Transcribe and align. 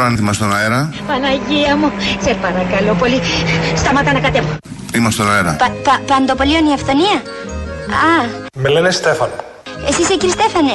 ξέρω 0.00 0.12
αν 0.14 0.22
είμαστε 0.22 0.44
στον 0.44 0.56
αέρα. 0.56 0.80
Παναγία 1.06 1.76
μου, 1.76 1.88
σε 2.24 2.32
παρακαλώ 2.44 2.92
πολύ. 3.02 3.18
Σταμάτα 3.80 4.12
να 4.12 4.20
κατέβω. 4.26 4.52
Είμαστε 4.94 5.22
στον 5.22 5.32
αέρα. 5.34 5.52
Πα, 5.62 5.68
πα, 5.86 5.94
παντοπολίων 6.06 6.64
η 6.70 6.72
αυθονία. 6.78 7.16
Α, 8.08 8.12
Με 8.62 8.68
λένε 8.68 8.90
Στέφανο. 8.90 9.36
εσύ 9.88 10.00
είσαι 10.02 10.16
κύριε 10.20 10.34
Στέφανε. 10.38 10.74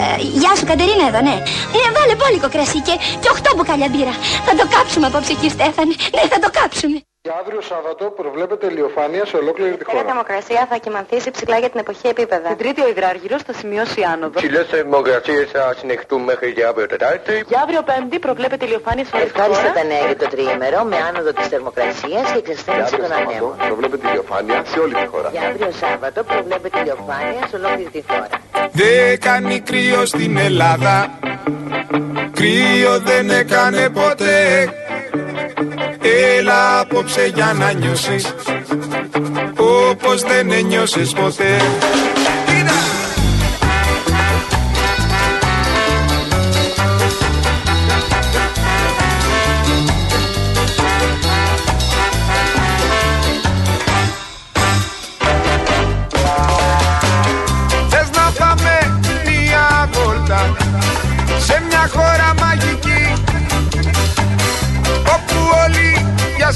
Ε, 0.00 0.02
γεια 0.40 0.52
σου 0.58 0.64
Κατερίνα 0.70 1.04
εδώ, 1.10 1.20
ναι. 1.28 1.36
Ε, 1.76 1.78
βάλε 1.96 2.14
πόλικο 2.22 2.48
κρασί 2.54 2.80
και, 2.86 2.94
και 3.22 3.28
οχτώ 3.34 3.50
μπουκάλια 3.56 3.88
μπύρα. 3.92 4.14
Θα 4.46 4.52
το 4.58 4.64
κάψουμε 4.74 5.06
απόψε 5.10 5.32
κύριε 5.38 5.54
Στέφανε. 5.56 5.94
Ναι, 6.14 6.22
θα 6.32 6.38
το 6.44 6.48
κάψουμε. 6.58 6.98
Για 7.28 7.36
αύριο 7.42 7.60
Σάββατο 7.72 8.04
προβλέπεται 8.20 8.66
ηλιοφάνεια 8.72 9.24
σε 9.30 9.36
ολόκληρη 9.42 9.74
τη 9.80 9.84
Η 9.88 9.90
χώρα. 9.90 10.04
θερμοκρασία 10.04 10.62
θα 10.70 10.76
κοιμανθήσει 10.84 11.30
ψηλά 11.36 11.56
για 11.62 11.70
την 11.72 11.80
εποχή 11.84 12.06
επίπεδα. 12.14 12.48
Την 12.48 12.56
Τρίτη 12.62 12.80
ο 12.86 12.88
υδράργυρος 12.94 13.42
θα 13.46 13.52
σημειώσει 13.60 14.00
άνοδο. 14.12 14.36
Ψηλές 14.40 14.66
θερμοκρασίες 14.74 15.46
θα 15.54 15.74
συνεχτούν 15.78 16.20
μέχρι 16.30 16.52
και 16.56 16.64
αύριο 16.70 16.86
Τετάρτη. 16.86 17.34
Για 17.50 17.60
αύριο 17.64 17.82
Πέμπτη 17.88 18.18
προβλέπεται 18.26 18.64
ηλιοφάνεια 18.68 19.04
σε 19.04 19.10
όλη 19.16 19.24
τη 19.24 19.30
Ευχάριστα 19.30 19.62
χώρα. 19.68 19.72
τα 19.78 19.84
νέα 19.92 20.04
για 20.10 20.16
το 20.22 20.26
τριήμερο 20.34 20.80
με 20.90 20.96
άνοδο 21.08 21.30
της 21.38 21.46
θερμοκρασίας 21.52 22.24
και 22.32 22.38
εξασθένηση 22.44 22.94
των 23.02 23.10
ανέμων. 23.18 23.54
προβλέπεται 23.70 24.04
ηλιοφάνεια 24.08 24.58
σε 24.70 24.78
όλη 24.84 24.94
τη 25.00 25.06
χώρα. 25.12 25.28
Για 25.34 25.42
αύριο 25.48 25.70
Σάββατο 25.82 26.18
προβλέπεται 26.30 26.76
ηλιοφάνεια 26.82 27.40
σε 27.50 27.54
ολόκληρη 27.60 27.90
τη 27.96 28.02
χώρα. 28.08 28.28
Δεν 28.80 29.20
κάνει 29.26 29.54
κρύο 29.68 30.00
στην 30.12 30.32
Ελλάδα 30.48 30.94
Κρύο 32.38 32.92
δεν 33.10 33.30
έκανε 33.30 33.82
ποτέ 34.00 34.36
Έλα 36.38 36.80
απόψε 36.80 37.30
για 37.34 37.52
να 37.58 37.72
νιώσεις 37.72 38.34
Όπως 39.56 40.22
δεν 40.22 40.50
ένιωσες 40.50 41.12
ποτέ 41.12 41.56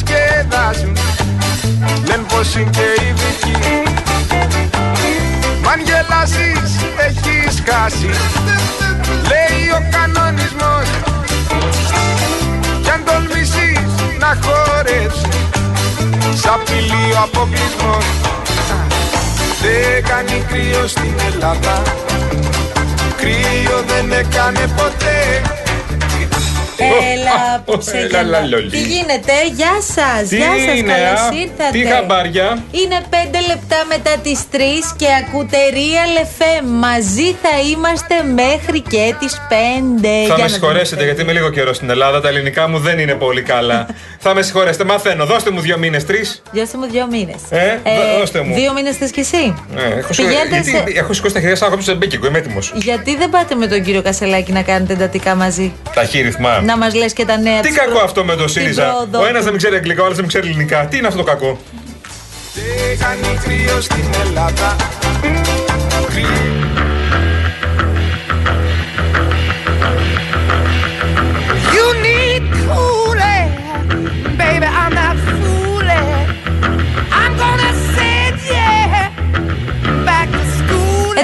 διασκεδάζουν 0.09 0.97
Λένε 2.07 2.25
πως 2.29 2.55
είναι 2.55 2.71
και 2.71 2.87
ειδικοί 3.05 3.57
Μ' 5.63 5.69
αν 5.69 5.81
γελάσεις 5.85 6.71
έχεις 7.07 7.63
χάσει. 7.67 8.11
Λέει 9.31 9.61
ο 9.79 9.81
κανονισμός. 9.91 10.89
Κι 12.83 12.91
αν 12.91 13.03
τολμήσεις 13.05 13.91
να 14.19 14.39
χορέψεις 14.43 15.29
Σ' 16.41 16.47
απειλεί 16.47 17.13
ο 17.15 17.21
αποκλεισμός. 17.23 18.05
Δεν 19.63 20.05
κάνει 20.09 20.45
κρύο 20.49 20.87
στην 20.87 21.15
Ελλάδα. 21.33 21.83
Κρύο 23.17 23.83
δεν 23.87 24.13
έκανε 24.13 24.67
ποτέ 24.77 25.43
Έλα, 27.13 27.37
απόψε 27.57 27.97
Έλα, 27.97 28.07
για 28.07 28.23
να- 28.23 28.29
λαλολί. 28.29 28.71
Τι 28.71 28.81
γίνεται, 28.81 29.33
γεια 29.59 29.75
σας. 29.95 30.29
Τι 30.29 30.37
Γεια 30.37 30.47
σας, 30.67 30.79
είναι, 30.79 30.93
καλώς 30.93 31.21
α; 31.21 31.31
ήρθατε. 31.43 31.71
Τι 31.73 31.85
χαμπάρια; 31.87 32.47
Είναι 32.71 32.99
5 33.11 33.39
λεπτά 33.51 33.79
μετά 33.89 34.13
τις 34.23 34.41
3 34.53 34.59
και 34.97 35.07
ακούτε 35.23 35.57
Real 35.79 36.15
FM. 36.37 36.65
Μαζί 36.65 37.29
θα 37.43 37.53
είμαστε 37.73 38.15
μέχρι 38.43 38.81
και 38.81 39.15
τις 39.21 39.41
5. 39.49 40.27
Θα 40.29 40.39
με 40.43 40.49
συγχωρέσετε 40.49 41.05
γιατί 41.05 41.23
είμαι 41.23 41.33
λίγο 41.33 41.51
καιρός 41.51 41.77
στην 41.77 41.91
Ελλάδα. 41.91 42.21
Τα 42.21 42.29
ελληνικά 42.29 42.69
μου 42.69 42.79
δεν 42.79 42.99
είναι 42.99 43.15
πολύ 43.15 43.43
καλά. 43.43 43.87
Θα 44.25 44.35
με 44.35 44.43
συγχωρέσετε, 44.43 44.85
μαθαίνω. 44.85 45.25
Δώστε 45.27 45.51
μου 45.51 45.61
δύο 45.61 45.79
μήνες, 45.79 46.05
τρεις. 46.07 46.43
Δώστε 46.53 46.77
μου 46.79 46.87
δύο 46.91 47.07
μήνες. 47.11 47.41
Ε, 47.51 47.79
δώστε 48.19 48.41
μου. 48.41 48.55
Δύο 48.55 48.73
μήνες 48.73 48.97
θες 48.97 49.11
κι 49.11 49.21
εσύ; 49.21 49.55
Ε, 49.77 49.99
έχω, 49.99 50.13
σηκω... 50.13 50.29
Πηγαίνετε 50.29 50.61
γιατί 50.71 50.71
σε- 50.93 50.99
έχω 50.99 51.13
σηκώσει 51.13 51.35
τα 51.35 51.41
χέρια 51.41 51.57
σαν 51.57 51.71
να 51.71 51.81
σε 51.81 51.95
μπίκικο, 51.95 52.27
είμαι 52.27 52.39
έτοιμος. 52.39 52.73
Γιατί 52.75 53.17
δεν 53.17 53.31
πάτε 53.31 53.55
με 53.55 53.67
τον 53.67 53.83
κύριο 53.83 54.03
Κασελάκη 54.03 54.53
να 54.53 54.63
κάνετε 54.63 54.93
εντατικά 54.93 55.35
μαζί; 55.35 55.73
Ταχύρυθμα. 55.95 56.61
Να 56.69 56.77
μας 56.77 56.95
λες 56.95 57.13
και 57.13 57.25
τα 57.25 57.37
νέα 57.39 57.61
Τι 57.61 57.69
της 57.69 57.77
κακό 57.77 57.91
προ- 57.91 58.03
αυτό 58.05 58.25
με 58.25 58.33
το 58.37 58.45
την 58.45 58.49
ΣΥΡΙΖΑ. 58.49 58.85
πρόοδο 58.85 59.21
Ο 59.21 59.27
ένας 59.27 59.39
του. 59.45 59.49
δεν 59.49 59.57
ξέρει 59.57 59.75
αγγλικά, 59.77 60.03
ο 60.03 60.05
άλλος 60.05 60.17
δεν 60.17 60.27
ξέρει 60.27 60.47
ελληνικά. 60.47 60.87
Τι 60.87 60.97
είναι 60.97 61.07
αυτό 61.07 61.19
το 61.19 61.25
κακό; 61.25 61.59
Δεν 62.55 62.99
κάνει 62.99 63.39
κρύο 63.45 63.81
στην 63.81 64.05
Ελλάδα 64.27 64.77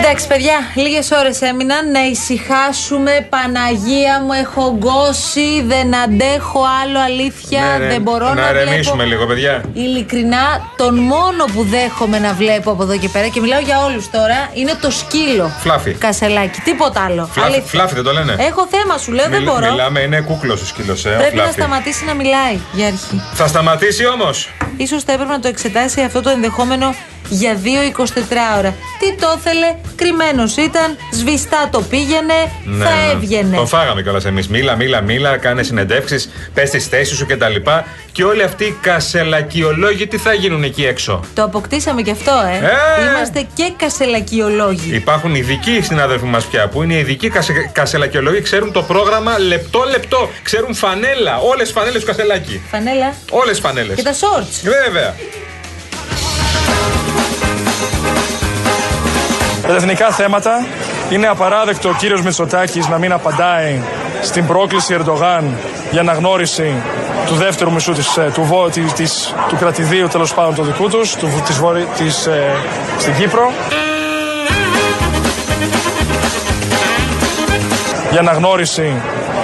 Εντάξει, 0.06 0.26
παιδιά, 0.26 0.54
λίγες 0.74 1.10
ώρες 1.10 1.40
έμειναν 1.40 1.90
να 1.90 2.00
ησυχάσουμε. 2.04 3.26
Παναγία 3.28 4.20
μου, 4.24 4.32
έχω 4.32 4.76
γκώσει, 4.78 5.62
δεν 5.66 5.96
αντέχω 5.96 6.60
άλλο. 6.82 6.98
Αλήθεια, 7.00 7.60
Ναι, 7.60 7.84
ναι, 7.84 7.90
δεν 7.92 8.02
μπορώ 8.02 8.28
να, 8.28 8.34
να 8.34 8.46
βλέπω. 8.48 8.70
ρεμίσουμε 8.70 9.04
λίγο, 9.04 9.26
παιδιά. 9.26 9.62
Ειλικρινά, 9.72 10.70
τον 10.76 10.98
μόνο 10.98 11.44
που 11.54 11.64
δέχομαι 11.64 12.18
να 12.18 12.32
βλέπω 12.32 12.70
από 12.70 12.82
εδώ 12.82 12.96
και 12.98 13.08
πέρα 13.08 13.28
και 13.28 13.40
μιλάω 13.40 13.60
για 13.60 13.84
όλους 13.84 14.10
τώρα 14.10 14.50
είναι 14.54 14.74
το 14.80 14.90
σκύλο. 14.90 15.50
Φλάφι. 15.60 15.92
Κασελάκι, 15.92 16.60
τίποτα 16.60 17.00
άλλο. 17.04 17.28
Φλάφι, 17.32 17.48
Αλήθεια. 17.52 17.68
φλάφι 17.70 17.94
δεν 17.94 18.04
το 18.04 18.12
λένε. 18.12 18.36
Έχω 18.38 18.66
θέμα, 18.70 18.98
σου 18.98 19.12
λέω, 19.12 19.28
δεν 19.28 19.40
Μιλ- 19.42 19.50
μπορώ. 19.52 19.70
Μιλάμε, 19.70 20.00
είναι 20.00 20.20
κούκλος 20.20 20.62
ο 20.62 20.66
σκύλος, 20.66 21.04
ε. 21.04 21.08
ο 21.10 21.16
Πρέπει 21.18 21.36
να 21.36 21.42
Φλάφι. 21.42 21.60
σταματήσει 21.60 22.04
να 22.04 22.14
μιλάει 22.14 22.58
για 22.72 22.86
αρχή. 22.86 23.22
Θα 23.34 23.46
σταματήσει 23.46 24.06
όμως. 24.06 24.48
Ίσως 24.76 25.02
θα 25.02 25.12
έπρεπε 25.12 25.32
να 25.32 25.40
το 25.40 25.48
εξετάσει 25.48 26.00
αυτό 26.00 26.20
το 26.22 26.30
ενδεχόμενο 26.30 26.94
για 27.28 27.58
2-24 27.96 28.58
ώρα. 28.58 28.74
Τι 28.98 29.14
το 29.20 29.34
ήθελε, 29.38 29.74
κρυμμένος 29.96 30.56
ήταν, 30.56 30.96
σβηστά 31.12 31.68
το 31.72 31.80
πήγαινε, 31.80 32.34
Ναι, 32.64 32.84
θα 32.84 32.90
ναι. 32.90 33.12
έβγαινε. 33.12 33.56
Τον 33.56 33.66
φάγαμε 33.66 34.02
κιόλας 34.02 34.24
εμείς. 34.24 34.48
Μίλα, 34.48 34.76
μίλα, 34.76 35.00
μίλα, 35.00 35.36
κάνε 35.36 35.62
συνεντεύξεις, 35.62 36.30
πες 36.54 36.70
τις 36.70 36.86
θέσεις 36.86 37.16
σου 37.16 37.26
κτλ. 37.26 37.54
Και 38.12 38.24
όλοι 38.24 38.42
αυτοί 38.42 38.64
οι 38.64 38.76
κασελακιολόγοι 38.80 40.06
τι 40.06 40.16
θα 40.18 40.32
γίνουν 40.32 40.62
εκεί 40.64 40.84
έξω; 40.86 41.20
Το 41.34 41.42
αποκτήσαμε 41.42 42.02
κι 42.02 42.10
αυτό, 42.10 42.32
ε. 42.52 42.66
Ε! 42.66 43.04
Είμαστε 43.08 43.46
και 43.54 43.72
κασελακιολόγοι. 43.76 44.94
Υπάρχουν 44.94 45.34
ειδικοί 45.34 45.80
συνάδελφοι 45.82 46.24
μας 46.24 46.44
πια 46.44 46.68
που 46.68 46.82
είναι 46.82 46.94
ειδικοί 46.98 47.28
κασε, 47.28 47.70
κασελακιολόγοι, 47.72 48.40
ξέρουν 48.40 48.72
το 48.72 48.82
πρόγραμμα 48.82 49.38
λεπτό-λεπτό. 49.38 50.30
Ξέρουν 50.42 50.74
φανέλα, 50.74 51.38
όλες 51.38 51.66
τι 51.66 51.72
φανέλες 51.72 52.00
του 52.00 52.06
κασελάκι. 52.06 52.60
Φανέλα. 52.70 53.14
Όλες 53.30 53.56
τι 53.56 53.62
φανέλες. 53.62 53.96
Και 53.96 54.02
τα 54.02 54.12
shorts. 54.12 54.60
Βέβαια. 54.84 55.14
Τα 59.66 59.74
εθνικά 59.74 60.10
θέματα 60.10 60.66
είναι 61.10 61.26
απαράδεκτο 61.26 61.88
ο 61.88 61.92
κύριος 61.98 62.22
Μητσοτάκης 62.22 62.88
να 62.88 62.98
μην 62.98 63.12
απαντάει 63.12 63.80
στην 64.22 64.46
πρόκληση 64.46 64.94
Ερντογάν 64.98 65.56
για 65.90 66.00
αναγνώριση 66.00 66.74
του 67.26 67.34
δεύτερου 67.34 67.72
μισού 67.72 67.92
της, 67.92 68.16
ε, 68.16 68.30
του, 68.34 68.42
βο- 68.42 68.68
της, 68.68 68.92
της- 68.92 69.34
του 69.48 69.56
κρατηδίου 69.56 70.08
τέλος 70.08 70.34
πάντων 70.34 70.54
του 70.54 70.62
δικού 70.62 70.88
τους, 70.88 71.14
του, 71.14 71.42
της, 71.46 71.56
βορει- 71.58 71.86
της, 71.96 72.26
ε, 72.26 72.54
στην 72.98 73.14
Κύπρο. 73.14 73.50
Για 78.10 78.20
αναγνώριση 78.20 78.92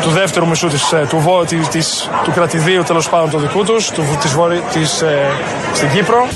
του 0.00 0.10
δεύτερου 0.10 0.46
μισού 0.48 0.68
της, 0.68 0.92
ε, 0.92 1.06
του, 1.08 1.18
βο- 1.18 1.44
της, 1.44 1.68
της- 1.68 2.10
του 2.24 2.32
κρατηδίου 2.34 2.82
τέλος 2.82 3.08
πάντων 3.08 3.30
του 3.30 3.38
δικού 3.38 3.64
τους, 3.64 3.90
του, 3.90 4.18
της, 4.20 4.32
βορει- 4.32 4.62
της, 4.72 5.02
ε, 5.02 5.30
στην 5.74 5.90
Κύπρο. 5.90 6.26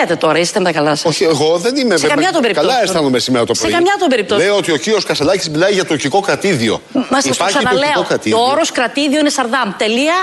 Λέτε 0.00 0.16
τώρα, 0.16 0.38
είστε 0.38 0.58
με 0.58 0.64
τα 0.64 0.72
καλά 0.72 0.94
σας. 0.94 1.04
Όχι, 1.04 1.24
εγώ 1.24 1.56
δεν 1.58 1.76
είμαι 1.76 1.90
Σε 1.94 2.00
βέβαια- 2.00 2.14
καμιά 2.14 2.32
των 2.32 2.40
περιπτώσεων. 2.40 2.72
Καλά 2.72 2.84
αισθάνομαι 2.84 3.18
σήμερα 3.18 3.44
το 3.44 3.54
Σε 3.54 3.60
πρωί. 3.60 3.72
καμιά 3.72 3.94
των 3.98 4.08
περιπτώσεων. 4.08 4.48
Λέω 4.48 4.56
ότι 4.56 4.72
ο 4.72 4.76
κύριο 4.76 4.98
Κασελάκης 5.06 5.48
μιλάει 5.50 5.72
για 5.72 5.84
τουρκικό 5.84 6.20
κρατήδιο. 6.20 6.80
Μα 6.92 7.02
σας 7.20 7.22
το 7.22 7.30
Υπάρχει 7.34 7.56
τουρκικό 7.58 7.58
ξαναλέω. 7.58 7.92
Το 8.02 8.08
κρατήδιο. 8.08 8.38
όρος 8.50 8.72
κρατήδιο 8.72 9.18
είναι 9.20 9.30
Σαρδάμ. 9.30 9.70
Τελεία. 9.76 10.14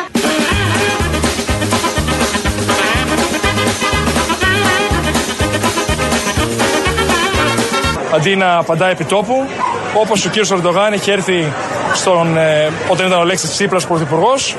αντί 8.15 8.35
να 8.35 8.57
απαντάει 8.57 8.91
επί 8.91 9.03
τόπου, 9.05 9.45
όπως 9.93 10.25
ο 10.25 10.29
κύριος 10.29 10.51
Ερντογάν 10.51 10.93
είχε 10.93 11.11
έρθει 11.11 11.53
στον, 11.95 12.37
ε, 12.37 12.69
όταν 12.89 13.07
ήταν 13.07 13.19
ο 13.19 13.23
Λέξης 13.23 13.49
Τσίπρας 13.49 13.85
πρωθυπουργός 13.87 14.55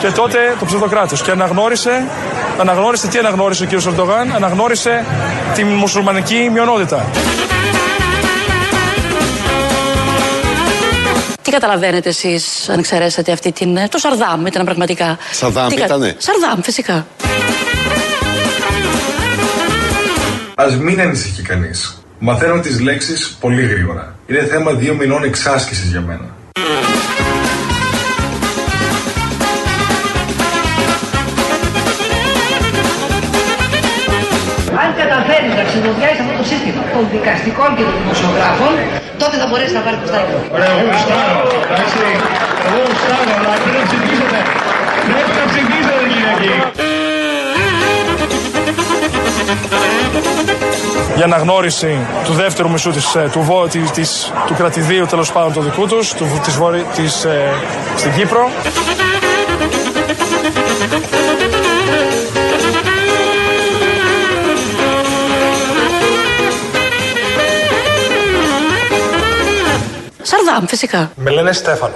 και 0.00 0.06
τότε 0.10 0.38
το 0.58 0.64
ψευδοκράτος 0.64 1.22
και 1.22 1.30
αναγνώρισε, 1.30 2.04
αναγνώρισε 2.60 3.06
τι 3.08 3.18
αναγνώρισε 3.18 3.62
ο 3.62 3.66
κύριος 3.66 3.86
Ερντογάν, 3.86 4.32
αναγνώρισε 4.34 5.04
τη 5.54 5.64
μουσουλμανική 5.64 6.50
μειονότητα. 6.52 7.06
Τι 11.42 11.50
καταλαβαίνετε 11.50 12.08
εσείς, 12.08 12.68
αν 12.68 12.78
εξαιρέσατε 12.78 13.32
αυτή 13.32 13.52
την. 13.52 13.76
ε, 13.76 13.88
Το 13.88 13.98
Σαρδάμ 13.98 14.46
ήταν 14.46 14.64
πραγματικά; 14.64 15.18
Σαρδάμ 15.30 15.68
Τι 15.68 15.74
κα- 15.76 15.84
ήτανε; 15.84 16.14
Σαρδάμ, 16.18 16.60
φυσικά. 16.62 17.06
Α 20.54 20.64
μην 20.80 21.00
ανησυχεί 21.00 21.42
κανείς. 21.42 22.02
Μαθαίνω 22.18 22.60
τις 22.60 22.80
λέξεις 22.80 23.36
πολύ 23.40 23.66
γρήγορα. 23.66 24.14
Είναι 24.26 24.44
θέμα 24.44 24.72
δύο 24.72 24.94
μηνών 24.94 25.24
εξάσκησης 25.24 25.90
για 25.90 26.00
μένα. 26.00 26.36
Των 36.98 37.06
δικαστικών 37.16 37.68
και 37.76 37.82
των 37.88 37.94
δημοσιογράφων, 38.00 38.72
τότε 39.22 39.34
θα 39.40 39.46
μπορέσει 39.50 39.72
να 39.78 39.82
πάρει 39.86 39.96
προστάτευμα. 40.02 40.40
Ωραία, 40.56 40.70
εγώ 40.74 40.82
γουστάρω. 40.90 41.42
Εντάξει. 41.72 41.98
Εγώ 42.66 42.78
γουστάρω, 42.88 43.30
αλλά 43.38 43.50
πρέπει 43.62 43.78
να 43.82 43.86
ψηφίσετε. 43.90 44.38
Πρέπει 45.12 45.32
να 45.40 45.44
ψηφίσετε, 45.52 46.02
Κυριακή. 46.12 46.52
Η 51.18 51.22
αναγνώριση 51.22 51.98
του 52.24 52.32
δεύτερου 52.32 52.70
μισού 52.70 52.90
της, 52.90 53.14
ε, 53.14 53.28
του, 53.32 53.40
βο- 53.42 53.66
της, 53.68 53.90
της- 53.90 54.32
του 54.46 54.54
κρατηδίου 54.54 55.06
τέλος 55.06 55.32
πάντων 55.32 55.52
του 55.52 55.60
δικού 55.60 55.86
τους, 55.86 56.12
του, 56.14 56.40
της, 56.44 56.54
Βορει- 56.56 56.86
της, 56.96 57.24
ε, 57.24 57.52
στην 57.96 58.12
Κύπρο. 58.16 58.50
Σαρδάμ, 70.48 70.66
φυσικά. 70.66 71.12
Με 71.16 71.30
λένε 71.30 71.52
Στέφανο. 71.52 71.94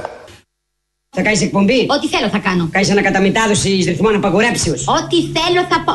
Θα 1.16 1.22
κάνεις 1.22 1.42
εκπομπή; 1.42 1.86
Ό,τι 1.88 2.08
θέλω 2.08 2.28
θα 2.28 2.38
κάνω. 2.38 2.68
Κάνεις 2.72 2.90
ανακαταμετάδοση 2.90 3.68
ρυθμών 3.68 4.14
απαγορέψεω. 4.14 4.74
Ό,τι 4.74 5.16
θέλω 5.22 5.66
θα 5.68 5.82
πω. 5.84 5.94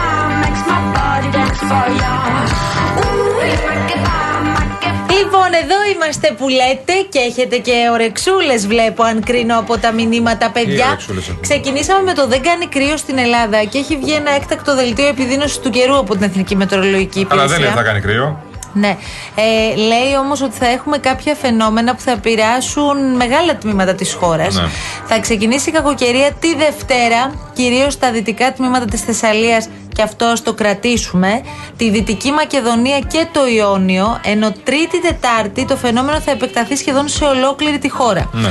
Λοιπόν, 5.17 5.53
εδώ 5.63 5.75
είμαστε 5.93 6.35
που 6.37 6.47
λέτε 6.49 6.93
και 7.09 7.19
έχετε 7.19 7.57
και 7.57 7.89
ωρεξούλες, 7.91 8.67
βλέπω, 8.67 9.03
αν 9.03 9.23
κρίνω 9.23 9.59
από 9.59 9.77
τα 9.77 9.91
μηνύματα, 9.91 10.49
παιδιά. 10.49 10.87
ωρεξούλες 10.87 11.23
έχουμε; 11.23 11.41
Ξεκινήσαμε 11.41 12.03
με 12.03 12.13
το 12.13 12.27
Δεν 12.27 12.41
κάνει 12.41 12.67
κρύο 12.67 12.97
στην 12.97 13.17
Ελλάδα 13.17 13.63
και 13.63 13.77
έχει 13.77 13.97
βγει 13.97 14.11
ένα 14.11 14.31
έκτακτο 14.31 14.75
δελτίο 14.75 15.07
επιδείνωσης 15.07 15.59
του 15.59 15.69
καιρού 15.69 15.97
από 15.97 16.13
την 16.13 16.23
Εθνική 16.23 16.55
Μετεωρολογική 16.55 17.19
Υπηρεσία. 17.19 17.43
Αλλά 17.43 17.53
δεν 17.53 17.63
είναι, 17.65 17.75
θα 17.75 17.83
κάνει 17.83 17.99
κρύο. 17.99 18.49
Ναι. 18.73 18.97
Ε, 19.35 19.75
λέει 19.75 20.15
όμως 20.19 20.41
ότι 20.41 20.57
θα 20.57 20.67
έχουμε 20.67 20.97
κάποια 20.97 21.35
φαινόμενα 21.35 21.95
που 21.95 22.01
θα 22.01 22.11
επηρεάσουν 22.11 23.15
μεγάλα 23.15 23.55
τμήματα 23.55 23.93
της 23.93 24.13
χώρας. 24.13 24.55
Ναι. 24.55 24.67
Θα 25.05 25.19
ξεκινήσει 25.19 25.69
η 25.69 25.71
κακοκαιρία 25.71 26.31
τη 26.39 26.55
Δευτέρα, 26.55 27.33
κυρίως 27.53 27.93
στα 27.93 28.11
δυτικά 28.11 28.53
τμήματα 28.53 28.85
της 28.85 29.01
Θεσσαλίας 29.01 29.67
και 29.93 30.01
αυτό 30.01 30.25
ας 30.25 30.43
το 30.43 30.53
κρατήσουμε, 30.53 31.41
τη 31.77 31.89
Δυτική 31.89 32.31
Μακεδονία 32.31 32.99
και 32.99 33.27
το 33.31 33.47
Ιόνιο, 33.47 34.19
ενώ 34.23 34.51
Τρίτη-Τετάρτη 34.63 35.65
το 35.65 35.75
φαινόμενο 35.75 36.19
θα 36.19 36.31
επεκταθεί 36.31 36.75
σχεδόν 36.75 37.07
σε 37.07 37.25
ολόκληρη 37.25 37.77
τη 37.77 37.89
χώρα. 37.89 38.29
Ναι. 38.31 38.49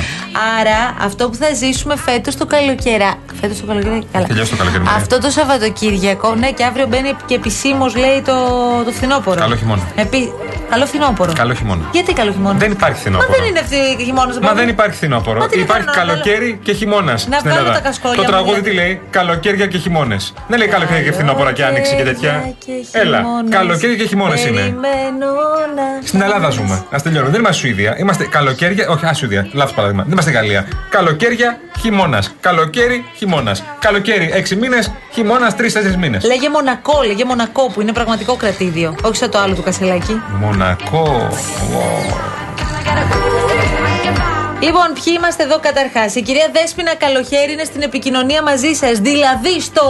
Άρα, 0.60 0.96
αυτό 1.00 1.28
που 1.28 1.34
θα 1.34 1.54
ζήσουμε 1.54 1.96
φέτος 1.96 2.36
το 2.36 2.46
καλοκαιρά. 2.46 3.14
Φέτος 3.40 3.60
το 3.60 3.66
καλοκαίρι, 3.66 4.06
καλά. 4.12 4.26
Τελειώσει 4.26 4.50
το 4.50 4.56
καλοκαίρι. 4.56 4.82
Μαρία. 4.82 4.98
Αυτό 4.98 5.18
το 5.18 5.30
Σαββατοκύριακο, 5.30 6.34
ναι, 6.34 6.50
και 6.50 6.64
αύριο 6.64 6.86
μπαίνει 6.86 7.12
και 7.26 7.34
επισήμως, 7.34 7.96
λέει 7.96 8.22
το, 8.26 8.34
το 8.84 8.90
φθινόπωρο. 8.90 9.40
Καλό 9.40 9.56
χειμώνα. 9.56 9.82
Επί... 9.94 10.32
Καλό 10.70 10.86
φθινόπωρο. 10.86 11.32
Καλό 11.32 11.54
χειμώνα. 11.54 11.82
Γιατί 11.92 12.12
καλό 12.12 12.32
χειμώνα; 12.32 12.58
Δεν 12.58 12.70
υπάρχει 12.70 12.94
Μα 12.94 13.00
φθινόπωρο. 13.00 13.32
δεν 13.38 13.48
είναι 13.48 13.58
αυτή 13.58 13.76
χειμώνας. 14.04 14.38
Μα 14.38 14.52
δεν 14.52 14.68
υπάρχει 14.68 14.94
φθινόπωρο. 14.96 15.38
Μα 15.40 15.46
τι 15.48 15.56
να 15.56 15.62
Υπάρχει 15.62 15.86
κάνω, 15.86 16.04
να 16.06 16.12
καλοκαίρι 16.12 16.58
και 16.62 16.72
χειμώνας. 16.72 17.20
στην 17.20 17.34
βγάλω 17.42 17.58
Ελλάδα. 17.58 17.74
τα 17.74 17.80
κασκόλια 17.80 18.16
Το 18.16 18.22
μου, 18.22 18.28
τραγούδι 18.28 18.60
δηλαδή. 18.60 18.70
τι 18.70 18.76
λέει, 18.76 19.00
καλοκαίρια 19.10 19.66
και 19.66 19.78
χειμώνες. 19.78 20.32
Δεν 20.48 20.58
λέει 20.58 20.68
καλοκαίρι 20.68 21.04
και 21.04 21.12
φθινόπωρα 21.12 21.52
και 21.52 21.64
άνοιξη 21.64 21.94
και 21.96 22.02
τέτοια. 22.02 22.54
Έλα, 22.92 23.16
χειμώνας. 23.18 23.50
καλοκαίρι 23.50 23.96
και 23.96 24.04
χειμώνες 24.06 24.44
είναι. 24.46 24.60
Περιμένω 24.60 25.26
να- 25.76 26.06
Στην 26.06 26.20
Ελλάδα 26.22 26.50
ζούμε. 26.50 26.74
Α 26.74 26.98
τελειώνουμε. 27.02 27.30
Δεν 27.32 27.40
είμαστε 27.40 27.60
Σουηδία. 27.60 27.96
Είμαστε 27.98 28.24
καλοκαίρια. 28.24 28.88
Όχι, 28.88 29.06
ας 29.06 29.18
Σουηδία. 29.18 29.48
Λάθος 29.52 29.74
παράδειγμα. 29.74 30.02
Δεν 30.02 30.12
είμαστε 30.12 30.30
Γαλλία. 30.30 30.66
Καλοκαίρια, 30.90 31.58
χειμώνας. 31.80 32.34
Καλοκαίρι, 32.40 33.04
χειμώνας. 33.16 33.62
Καλοκαίρι 33.78 34.30
6 34.34 34.56
μήνες, 34.56 34.92
χειμώνας 35.12 35.54
3-4 35.54 35.96
μήνες. 35.96 36.24
Λέγε 36.24 36.48
Μονακό, 36.48 37.02
λέγε 37.06 37.24
Μονακό 37.24 37.66
που 37.66 37.80
είναι 37.80 37.92
πραγματικό 37.92 38.36
κρατήδιο. 38.36 38.94
Όχι 39.02 39.16
σαν 39.16 39.30
το 39.30 39.38
άλλο 39.38 39.54
του 39.54 39.62
Κασελάκη. 39.62 40.22
Μονακό. 40.40 41.28
Wow. 41.30 42.14
Λοιπόν, 44.62 44.92
ποιοι 44.94 45.14
είμαστε 45.16 45.42
εδώ 45.42 45.58
καταρχάς; 45.60 46.14
Η 46.14 46.22
κυρία 46.22 46.50
Δέσποινα 46.52 46.94
Καλοχέρη 46.94 47.52
είναι 47.52 47.64
στην 47.64 47.82
επικοινωνία 47.82 48.42
μαζί 48.42 48.72
σας. 48.72 48.98
Δηλαδή 48.98 49.60
στο. 49.60 49.82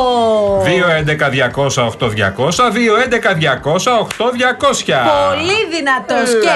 2-11-200-8-200. 0.64 2.70
2-11-200-8-200. 2.70 5.02
Πολύ 5.28 5.66
δυνατός. 5.76 6.30
Έλα. 6.30 6.40
Και 6.40 6.48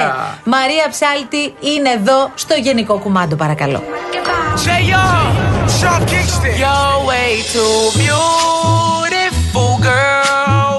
Μαρία 0.45 0.87
Ψάλτη 0.91 1.55
είναι 1.61 1.91
εδώ 1.91 2.31
στο 2.35 2.55
Γενικό 2.55 2.99
Κουμάντο, 2.99 3.37
παρακαλώ. 3.37 3.83
Sean 5.79 6.03
Kingston. 6.11 6.53
You're 6.63 6.97
way 7.11 7.31
too 7.55 7.77
beautiful, 8.03 9.73
girl. 9.89 10.73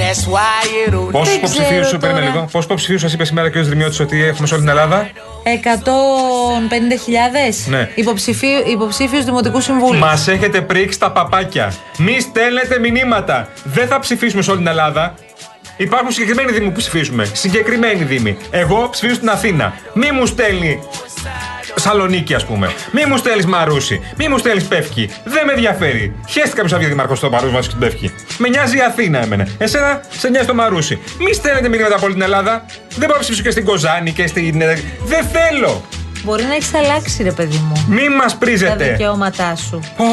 That's 0.00 0.22
why 0.34 0.58
it'll. 0.86 1.10
Πόσου 1.10 1.24
Δεν 1.24 1.36
υποψηφίου, 1.36 1.80
ξέρω 1.80 1.98
περίμενε 1.98 2.24
τώρα. 2.26 2.36
λίγο. 2.36 2.48
Πόσου 2.52 2.66
υποψηφίου 2.66 2.98
σα 2.98 3.06
είπε 3.06 3.24
σήμερα 3.24 3.50
και 3.50 3.58
ο 3.58 3.62
Δημιώτης 3.62 4.00
ότι 4.00 4.24
έχουμε 4.24 4.46
σε 4.46 4.54
όλη 4.54 4.62
την 4.62 4.72
Ελλάδα; 4.72 5.08
150.000 5.42 7.68
Ναι. 7.68 7.88
υποψήφιους 8.74 9.24
Δημοτικού 9.24 9.60
Συμβούλου. 9.60 9.98
Μας 9.98 10.28
έχετε 10.28 10.60
πρίξει 10.60 10.98
τα 10.98 11.10
παπάκια. 11.10 11.72
Μη 11.98 12.20
στέλνετε 12.20 12.78
μηνύματα. 12.78 13.48
Δεν 13.64 13.86
θα 13.86 13.98
ψηφίσουμε 13.98 14.42
σε 14.42 14.50
όλη 14.50 14.58
την 14.58 14.68
Ελλάδα. 14.68 15.14
Υπάρχουν 15.76 16.10
συγκεκριμένοι 16.12 16.52
δήμοι 16.52 16.66
που 16.70 16.78
ψηφίσουμε. 16.78 17.24
Συγκεκριμένοι 17.32 18.02
δήμοι. 18.04 18.36
Εγώ 18.50 18.88
ψηφίζω 18.90 19.14
στην 19.14 19.30
Αθήνα. 19.30 19.72
Μη 19.92 20.10
μου 20.10 20.26
στέλνει 20.26 20.78
Σαλονίκη, 21.80 22.34
ας 22.34 22.44
πούμε. 22.46 22.70
Μη 22.92 23.04
μου 23.04 23.16
στέλνεις 23.16 23.46
Μαρούσι. 23.46 24.00
Μη 24.16 24.28
μου 24.28 24.38
στέλνεις 24.38 24.64
Πεύκη. 24.64 25.10
Δεν 25.24 25.42
με 25.46 25.52
ενδιαφέρει. 25.52 26.14
Χαίστηκα 26.28 26.62
που 26.62 26.68
θα 26.68 26.78
βγει 26.78 26.86
δήμαρχο 26.86 27.14
στο 27.14 27.30
Μαρούσι 27.30 27.52
μαζί 27.52 27.66
στην 27.66 27.78
Πεύκη. 27.78 28.10
Με 28.38 28.48
νοιάζει 28.48 28.76
η 28.76 28.80
Αθήνα 28.80 29.22
εμένα. 29.22 29.46
Εσένα 29.58 30.00
σε 30.18 30.28
νοιάζει 30.28 30.46
το 30.46 30.54
Μαρούσι. 30.54 30.98
Μη 31.18 31.32
στέλνετε 31.32 31.68
μηνύματα 31.68 31.94
από 31.94 32.04
όλη 32.04 32.14
την 32.14 32.22
Ελλάδα. 32.22 32.64
Δεν 32.88 32.98
μπορώ 32.98 33.12
να 33.14 33.18
ψηφίσω 33.18 33.42
και 33.42 33.50
στην 33.50 33.64
Κοζάνη 33.64 34.12
και 34.12 34.26
στην. 34.26 34.60
ε, 34.60 34.82
Δεν 35.04 35.24
θέλω. 35.26 35.82
Μπορεί 36.24 36.42
να 36.44 36.54
έχεις 36.54 36.74
αλλάξει, 36.74 37.22
ρε 37.22 37.30
παιδί 37.32 37.56
μου. 37.68 37.84
Μη 37.88 38.08
μας 38.08 38.32
Τα 38.32 38.38
πρίζετε. 38.38 38.84
δικαιώματά 38.90 39.54
σου. 39.56 39.80
Πω, 39.96 40.04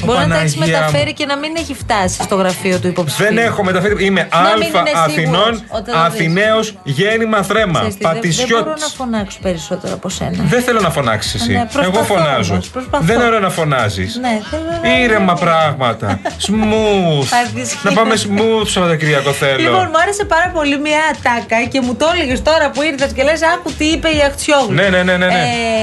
πω, 0.00 0.06
Μπορεί 0.06 0.18
να 0.26 0.34
τα 0.34 0.40
έχεις 0.40 0.54
Παναγία 0.54 0.78
μου. 0.78 0.84
μεταφέρει 0.84 1.12
και 1.12 1.26
να 1.26 1.36
μην 1.38 1.52
έχει 1.58 1.74
φτάσει 1.74 2.22
στο 2.22 2.34
γραφείο 2.34 2.78
του 2.78 2.86
υποψηφίου. 2.88 3.24
Δεν 3.26 3.38
έχω 3.38 3.64
μεταφέρει. 3.64 4.04
Είμαι 4.04 4.28
Να 4.32 4.40
μην 4.40 4.50
Α 4.50 4.54
είναι 4.56 4.66
σίγουρος 4.68 5.00
Αθηνών, 5.04 5.62
όταν 5.68 5.84
το 5.84 5.92
δεις. 5.92 5.94
Αθηναίος, 5.94 6.74
γέννημα 6.82 7.42
θρέμα. 7.42 7.78
Ξέρεις 7.78 7.94
τι, 7.96 8.00
δεν- 8.02 8.12
Δεν 8.12 8.20
Πατησιώτη. 8.20 8.52
μπορώ 8.52 8.74
να 8.80 8.86
φωνάξω 8.86 9.38
περισσότερο 9.42 9.94
από 9.94 10.08
σένα. 10.08 10.42
Δεν 10.44 10.62
θέλω 10.62 10.80
να 10.80 10.90
φωνάξεις 10.90 11.34
εσύ. 11.34 11.52
Ναι, 11.52 11.58
προσπαθώ 11.72 11.90
Εγώ 11.98 12.02
φωνάζω. 12.04 12.52
όμως, 12.52 12.68
προσπαθώ. 12.68 13.04
Δεν 13.04 13.16
είναι 13.16 13.24
ωραίο 13.24 13.40
να 13.40 13.50
φωνάζεις. 13.50 14.16
Ναι, 14.20 14.40
θέλω 14.50 14.62
να- 14.82 14.98
Ήρεμα 15.02 15.34
πράγματα. 15.34 16.20
Smooth. 16.46 17.24
Θα 17.24 17.42
δεις. 17.54 17.76
να 17.82 17.92
πάμε 17.92 18.14
smooth 18.14 18.66
Σαββατοκυριακό 18.66 19.32
θέλω. 19.32 19.56
Λοιπόν, 19.58 19.88
μου 19.92 19.98
άρεσε 20.02 20.24
πάρα 20.24 20.50
πολύ 20.54 20.78
μια 20.78 20.98
ατάκα 21.12 21.64
και 21.72 21.80
μου 21.80 21.94
το 21.94 22.06
έλεγες 22.14 22.42
τώρα 22.42 22.70
που 22.70 22.82
ήρθες 22.82 23.12
και 23.12 23.22
λες: 23.22 23.40
Άκου 23.54 23.72
τι 23.78 23.84
είπε 23.84 24.08
η 24.08 24.20
Αχτσιόγλου. 24.26 24.74
Ναι, 24.74 24.88
ναι, 24.88 25.02
ναι, 25.02 25.16
ναι, 25.16 25.26
ναι. 25.26 25.32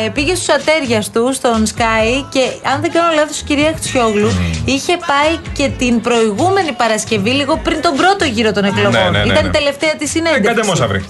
Ε, 0.06 0.10
πήγε 0.10 0.36
στους 0.36 0.50
ατέρια 0.50 1.04
του, 1.14 1.34
στον 1.34 1.66
Sky, 1.68 2.26
και 2.34 2.40
αν 2.74 2.82
δεν 2.82 2.92
κάνω 2.92 3.14
λάθος, 3.16 3.40
η 3.40 3.44
κυρία 3.44 3.70
Αχτσιόγλου 3.70 4.30
είχε 4.66 4.94
πάει 5.12 5.34
και 5.54 5.70
την 5.78 6.02
προηγούμενη 6.02 6.72
Παρασκευή, 6.72 7.30
λίγο 7.30 7.58
πριν 7.64 7.82
τον 7.82 7.96
πρώτο 7.96 8.26
γύρο 8.26 8.52
των 8.52 8.64
εκλογών. 8.64 8.92
Ναι, 8.92 9.10
ναι, 9.10 9.18
ναι, 9.26 9.32
Ήταν 9.32 9.44
ναι. 9.44 9.50
η 9.50 9.52
τελευταία 9.52 9.96
της 9.96 10.08
Ε, 10.10 10.12
συνέντευξη. 10.12 10.48
Κάντε 10.48 10.64
μόσαυρη. 10.64 11.06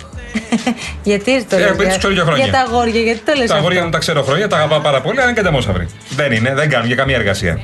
Γιατί 1.09 1.43
το 1.49 1.55
Ε, 1.55 1.59
λες, 1.59 1.69
επειδή 1.69 1.87
τους 1.87 1.97
ξέρω 1.97 2.13
για 2.13 2.23
χρόνια. 2.23 2.43
Για 2.43 2.53
τα 2.53 2.59
αγόρια, 2.59 3.01
γιατί 3.01 3.19
το 3.19 3.31
λες 3.31 3.37
Τα 3.37 3.43
αυτό; 3.43 3.55
αγόρια 3.55 3.83
μου 3.83 3.89
τα 3.89 3.97
ξέρω 3.97 4.23
χρόνια, 4.23 4.47
τα 4.47 4.57
αγαπάω 4.57 4.79
πάρα 4.79 5.01
πολύ, 5.01 5.17
αλλά 5.19 5.29
είναι 5.29 5.37
κατεμόσαυροι. 5.39 5.87
Δεν 6.09 6.31
είναι, 6.31 6.53
δεν 6.55 6.69
κάνουν 6.69 6.87
για 6.87 6.95
καμία 6.95 7.15
εργασία. 7.15 7.59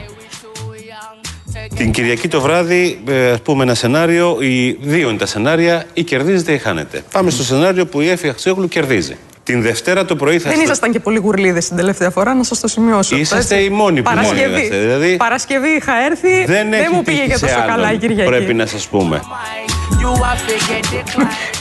Την 1.75 1.91
Κυριακή 1.91 2.27
το 2.27 2.41
βράδυ, 2.41 3.01
ε, 3.07 3.29
ας 3.31 3.39
πούμε 3.41 3.63
ένα 3.63 3.73
σενάριο, 3.75 4.37
οι 4.41 4.71
δύο 4.71 5.09
είναι 5.09 5.17
τα 5.17 5.25
σενάρια, 5.25 5.83
ή 5.93 6.03
κερδίζετε 6.03 6.51
ή 6.53 6.57
χάνετε. 6.57 7.03
Πάμε 7.11 7.29
στο 7.29 7.43
σενάριο 7.43 7.85
που 7.85 8.01
η 8.01 8.09
Έφη 8.09 8.29
Αξιόγλου 8.29 8.67
κερδίζει. 8.67 9.17
Την 9.47 9.61
Δευτέρα 9.61 10.05
το 10.05 10.15
πρωί 10.15 10.39
θα 10.39 10.43
Δεν 10.49 10.53
στο- 10.53 10.63
ήσασταν 10.63 10.91
και 10.91 10.99
πολύ 10.99 11.17
γουρλίδες 11.19 11.67
την 11.67 11.75
τελευταία 11.77 12.09
φορά, 12.09 12.33
να 12.33 12.43
σας 12.43 12.59
το 12.59 12.67
σημειώσω. 12.67 13.15
Είσαστε 13.15 13.55
έτσι. 13.55 13.65
οι 13.67 13.69
μόνοι 13.69 14.01
που 14.01 14.09
Παρασκευή. 14.09 14.39
μόνοι 14.41 14.51
είμαστε, 14.61 14.77
δηλαδή- 14.77 15.17
Παρασκευή 15.17 15.67
είχα 15.67 15.93
έρθει, 16.05 16.29
δεν, 16.45 16.69
Δεν, 16.69 16.73
έχει 16.73 16.93
μου 16.93 17.03
πήγε 17.03 17.17
τύχει 17.17 17.29
και 17.31 17.37
σε 17.37 17.45
τόσο 17.45 17.59
άλλον, 17.59 17.75
καλά 17.75 17.91
η 17.93 17.97
Κυριακή. 17.97 18.29
Πρέπει 18.29 18.53
να 18.53 18.65
σας 18.65 18.87
πούμε. 18.87 19.21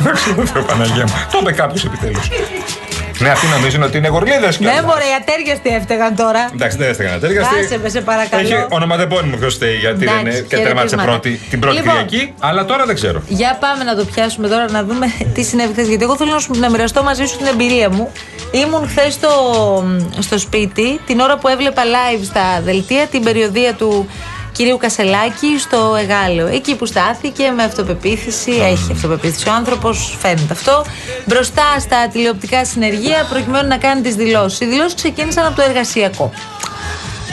Εντάξει, 0.00 0.32
δεν 0.36 0.46
θέλω 0.46 0.64
Παναγία 0.64 1.04
μου. 1.04 1.12
Το 1.32 1.38
είπε 1.40 1.52
κάποιος 1.52 1.84
επιτέλους. 1.84 2.28
Ναι, 3.18 3.28
αυτοί 3.28 3.46
νομίζουν 3.46 3.82
ότι 3.82 3.96
είναι 3.96 4.08
γορλίδες. 4.08 4.58
Ναι, 4.60 4.82
μωρέ, 4.86 5.04
οι 5.04 5.14
ατέριαστοι 5.20 5.68
έφταιγαν 5.68 6.16
τώρα. 6.16 6.50
Εντάξει, 6.52 6.76
δεν 6.76 6.88
έστεγαν 6.88 7.12
ατέρια. 7.14 7.40
Κάσε 7.40 7.78
με, 7.82 7.88
σε 7.88 8.00
παρακαλώ. 8.00 8.42
Έχει 8.42 8.66
ονοματεπώνυμο 8.68 9.36
ποιος 9.36 9.54
φταίει 9.54 9.74
γιατί 9.74 10.02
Εντάξει, 10.02 10.22
δεν 10.22 10.32
είναι 10.32 10.40
και 10.40 10.56
τερμάτισε 10.56 10.96
χαιρετίσματα. 10.96 11.10
πρώτη, 11.10 11.40
την 11.50 11.60
πρώτη 11.60 11.76
Λοιπόν. 11.76 11.92
Κυριακή. 12.06 12.34
Αλλά 12.40 12.64
τώρα 12.64 12.84
δεν 12.84 12.94
ξέρω. 12.94 13.22
Για 13.28 13.56
πάμε 13.60 13.84
να 13.84 13.96
το 13.96 14.04
πιάσουμε 14.04 14.48
τώρα 14.48 14.70
να 14.70 14.84
δούμε 14.84 15.06
τι 15.34 15.42
συνέβη 15.42 15.72
χθες. 15.72 15.88
Γιατί 15.88 16.04
εγώ 16.04 16.16
θέλω 16.16 16.32
να, 16.32 16.38
σου, 16.38 16.50
να 16.54 16.70
μοιραστώ 16.70 17.02
μαζί 17.02 17.24
σου 17.24 17.36
την 17.36 17.46
εμπειρία 17.46 17.90
μου. 17.90 18.12
Ήμουν 18.50 18.88
χθες 18.88 19.12
στο, 19.12 19.30
στο 20.18 20.38
σπίτι 20.38 21.00
την 21.06 21.20
ώρα 21.20 21.36
που 21.38 21.48
έβλεπα 21.48 21.82
live 21.82 22.24
στα 22.24 22.60
δελτία 22.64 23.06
την 23.06 23.22
περιοδία 23.22 23.74
του 23.74 24.08
κυρίου 24.56 24.76
Κασελάκη 24.76 25.58
στο 25.58 25.96
Εγάλεο. 26.00 26.46
Εκεί 26.46 26.76
που 26.76 26.86
στάθηκε 26.86 27.50
με 27.50 27.62
αυτοπεποίθηση, 27.62 28.50
έχει 28.50 28.92
αυτοπεποίθηση 28.92 29.48
ο 29.48 29.52
άνθρωπος, 29.52 30.16
φαίνεται 30.20 30.52
αυτό, 30.52 30.84
μπροστά 31.24 31.78
στα 31.80 32.08
τηλεοπτικά 32.08 32.64
συνεργεία 32.64 33.26
προκειμένου 33.30 33.68
να 33.68 33.76
κάνει 33.76 34.00
τις 34.00 34.14
δηλώσεις. 34.14 34.60
Οι 34.60 34.66
δηλώσεις 34.66 34.94
ξεκίνησαν 34.94 35.46
από 35.46 35.56
το 35.56 35.62
εργασιακό. 35.62 36.32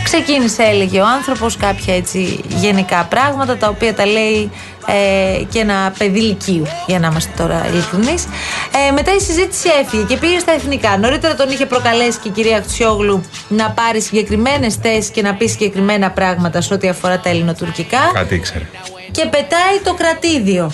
Ξεκίνησε, 0.04 0.64
έλεγε 0.64 1.00
ο 1.00 1.06
άνθρωπος, 1.06 1.58
κάποια 1.58 1.96
έτσι 1.96 2.40
γενικά 2.48 3.08
πράγματα 3.10 3.58
τα 3.58 3.68
οποία 3.68 3.94
τα 3.94 4.06
λέει 4.06 4.52
ε, 4.88 5.44
και 5.44 5.60
ένα 5.60 5.94
παιδί 5.98 6.20
λυκείου, 6.20 6.66
για 6.88 7.00
να 7.00 7.08
είμαστε 7.08 7.32
τώρα 7.38 7.66
ειλικρινείς. 7.72 8.24
Ε, 8.88 8.92
μετά 8.92 9.16
η 9.16 9.20
συζήτηση 9.20 9.70
έφυγε 9.84 10.04
και 10.04 10.18
πήγε 10.18 10.40
στα 10.40 10.52
εθνικά. 10.52 10.98
Νωρίτερα 10.98 11.36
τον 11.36 11.50
είχε 11.50 11.66
προκαλέσει 11.66 12.18
και 12.22 12.28
η 12.28 12.32
κυρία 12.32 12.58
Αξιόγλου 12.58 13.24
να 13.48 13.70
πάρει 13.72 14.02
συγκεκριμένες 14.02 14.76
θέσεις 14.76 15.10
και 15.10 15.22
να 15.22 15.34
πει 15.34 15.48
συγκεκριμένα 15.48 16.12
πράγματα 16.12 16.62
σε 16.62 16.74
ό,τι 16.74 16.88
αφορά 16.90 17.20
τα 17.20 17.30
ελληνοτουρκικά. 17.30 18.00
Κάτι 18.14 18.36
ήξερε. 18.36 18.64
Και 19.12 19.26
πετάει 19.26 19.78
το 19.84 19.94
κρατήδιο. 19.94 20.72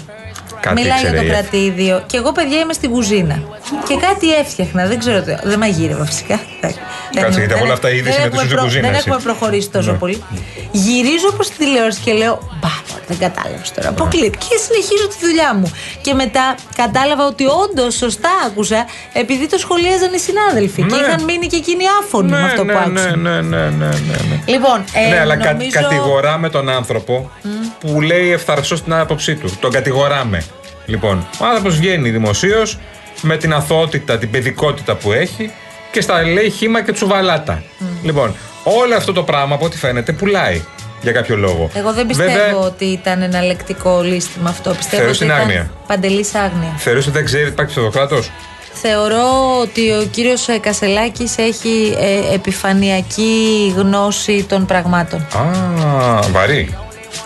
Κάτι 0.61 0.81
Μιλάει 0.81 0.99
για 0.99 1.09
ήξερε 1.09 1.17
το 1.17 1.23
η 1.23 1.25
Εύη. 1.25 1.35
κρατήδιο. 1.35 2.03
Και 2.05 2.17
εγώ, 2.17 2.31
παιδιά, 2.31 2.59
είμαι 2.59 2.73
στην 2.73 2.89
κουζίνα. 2.89 3.41
Και 3.87 3.95
κάτι 3.95 4.33
έφτιαχνα. 4.33 4.85
Δεν 4.87 4.99
ξέρω 4.99 5.21
τι. 5.21 5.31
Δεν 5.43 5.57
μαγείρευα 5.59 6.05
φυσικά. 6.05 6.39
Εντάξει. 6.61 6.79
Κάτσε, 7.13 7.29
Δεν- 7.29 7.39
γιατί 7.39 7.53
δεν- 7.53 7.61
όλα 7.63 7.73
αυτά 7.73 7.89
ήδη 7.89 8.01
δεν 8.01 8.13
συμμετέχουν 8.13 8.37
έχουμε 8.39 8.49
στην 8.49 8.57
κουζίνα, 8.63 8.81
Δεν 8.87 8.93
εσύ. 8.95 9.03
έχουμε 9.07 9.21
προχωρήσει 9.23 9.69
τόσο 9.69 9.91
Ναι. 9.91 9.97
πολύ. 9.97 10.23
Γυρίζω 10.71 11.31
προς 11.35 11.49
τη 11.49 11.55
τηλεόραση 11.57 11.99
και 12.05 12.13
λέω 12.13 12.33
Μπα, 12.61 12.69
μωρέ, 12.89 12.98
δεν 13.09 13.17
κατάλαβες 13.25 13.71
τώρα. 13.75 13.89
Αποκλείται. 13.89 14.37
Και 14.37 14.55
συνεχίζω 14.65 15.05
τη 15.11 15.17
δουλειά 15.27 15.55
μου. 15.55 15.71
Και 16.01 16.13
μετά 16.13 16.55
κατάλαβα 16.75 17.25
ότι 17.25 17.45
όντως 17.63 17.95
σωστά 17.95 18.29
άκουσα, 18.47 18.85
επειδή 19.13 19.47
το 19.47 19.57
σχολίαζαν 19.57 20.13
οι 20.13 20.19
συνάδελφοι. 20.19 20.81
Και 20.83 20.95
Ναι. 20.95 21.01
είχαν 21.01 21.23
μείνει 21.23 21.47
και 21.47 21.55
εκείνοι 21.55 21.83
άφωνοι 22.01 22.31
με 22.31 22.43
αυτό 22.43 22.63
ναι, 22.63 22.73
που 22.73 22.79
ναι, 22.79 22.85
άκουσαν. 22.85 23.19
ναι, 23.21 23.41
ναι, 23.41 23.41
ναι, 23.41 23.85
ναι, 23.85 24.17
ναι. 24.29 24.37
Λοιπόν, 24.45 24.83
ε, 24.93 25.09
ναι, 25.09 25.19
αλλά 25.19 25.35
κα, 25.37 25.51
νομίζω... 25.51 25.69
κατηγοράμε 25.81 26.49
τον 26.49 26.69
άνθρωπο 26.69 27.31
που 27.79 28.01
λέει 28.01 28.31
ευθαρσός 28.31 28.83
την 28.83 28.93
άποψή 28.93 29.35
του. 29.35 29.57
Τον 29.59 29.71
κατηγοράμε. 29.71 30.43
Λοιπόν, 30.85 31.27
ο 31.41 31.45
άνθρωπος 31.45 31.77
βγαίνει 31.77 32.09
δημοσίως 32.09 32.77
με 33.21 33.37
την 33.37 33.53
αθωότητα, 33.53 34.17
την 34.17 34.31
παιδικότητα 34.31 34.95
που 34.95 35.11
έχει 35.11 35.51
και 35.91 36.01
στα 36.01 36.23
λέει 36.23 36.49
χήμα 36.49 36.81
και 36.83 36.91
τσουβαλάτα. 36.91 37.63
Λοιπόν, 38.03 38.35
όλο 38.63 38.95
αυτό 38.95 39.13
το 39.13 39.23
πράγμα 39.23 39.55
από 39.55 39.65
ό,τι 39.65 39.77
φαίνεται 39.77 40.11
πουλάει 40.11 40.61
για 41.01 41.11
κάποιο 41.11 41.35
λόγο. 41.35 41.69
Εγώ 41.73 41.93
δεν 41.93 42.07
πιστεύω 42.07 42.31
Βέβαια, 42.31 42.57
ότι 42.57 42.85
ήταν 42.85 43.21
ένα 43.21 43.41
λεκτικό 43.41 44.01
λύστημα 44.01 44.49
αυτό. 44.49 44.69
Πιστεύω 44.69 45.01
Θεωρείς 45.01 45.21
ότι 45.21 45.25
την 45.25 45.35
ήταν 45.35 45.39
άγνοια; 45.47 45.71
παντελής 45.87 46.35
άγνοια. 46.35 46.73
θεωρείς 46.77 47.03
ότι 47.07 47.15
δεν 47.15 47.25
ξέρει 47.25 47.43
ότι 47.43 47.51
υπάρχει 47.51 47.71
ψευδοκράτος; 47.71 48.31
Θεωρώ 48.73 49.59
ότι 49.61 49.91
ο 49.91 50.07
κύριος 50.11 50.47
ε, 50.47 50.57
Κασελάκης 50.57 51.37
έχει 51.37 51.95
ε, 51.99 52.33
επιφανειακή 52.33 53.73
γνώση 53.77 54.45
των 54.49 54.65
πραγμάτων. 54.65 55.19
Α, 55.19 56.21
βαρύ. 56.31 56.77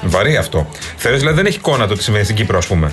Βαρύ 0.03 0.37
αυτό. 0.37 0.67
Θεωρείς 0.97 1.19
δηλαδή 1.19 1.37
δεν 1.37 1.45
έχει 1.45 1.57
εικόνα 1.57 1.87
το 1.87 1.95
τι 1.95 2.03
συμβαίνει 2.03 2.23
στην 2.25 2.35
Κύπρο, 2.35 2.57
ας 2.57 2.67
πούμε; 2.67 2.91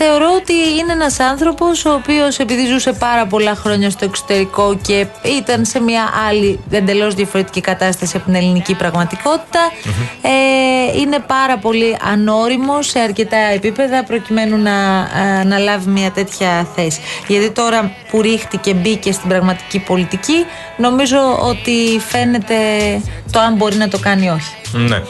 Θεωρώ 0.00 0.26
ότι 0.36 0.52
είναι 0.52 0.92
ένας 0.92 1.20
άνθρωπος 1.20 1.84
ο 1.84 1.92
οποίος 1.92 2.38
επειδή 2.38 2.66
ζούσε 2.66 2.92
πάρα 2.92 3.26
πολλά 3.26 3.54
χρόνια 3.54 3.90
στο 3.90 4.04
εξωτερικό 4.04 4.78
και 4.82 5.06
ήταν 5.38 5.64
σε 5.64 5.80
μια 5.80 6.10
άλλη 6.28 6.60
εντελώς 6.70 7.14
διαφορετική 7.14 7.60
κατάσταση 7.60 8.16
από 8.16 8.24
την 8.24 8.34
ελληνική 8.34 8.74
πραγματικότητα 8.74 9.60
ε, 10.22 10.98
είναι 10.98 11.18
πάρα 11.18 11.58
πολύ 11.58 11.96
ανώριμος 12.12 12.88
σε 12.88 12.98
αρκετά 12.98 13.36
επίπεδα 13.36 14.04
προκειμένου 14.04 14.56
να 14.56 14.70
ε, 14.70 15.40
αναλάβει 15.40 15.90
μια 15.90 16.10
τέτοια 16.10 16.68
θέση. 16.74 17.00
Γιατί 17.26 17.50
τώρα 17.50 17.92
που 18.10 18.22
ρίχτηκε 18.22 18.74
μπήκε 18.74 19.12
στην 19.12 19.28
πραγματική 19.28 19.78
πολιτική 19.78 20.44
νομίζω 20.76 21.38
ότι 21.40 22.00
φαίνεται 22.08 22.56
το 23.32 23.40
αν 23.40 23.54
μπορεί 23.54 23.76
να 23.76 23.88
το 23.88 23.98
κάνει 23.98 24.24
ή 24.24 24.28
όχι. 24.28 24.78
Ναι. 24.88 25.02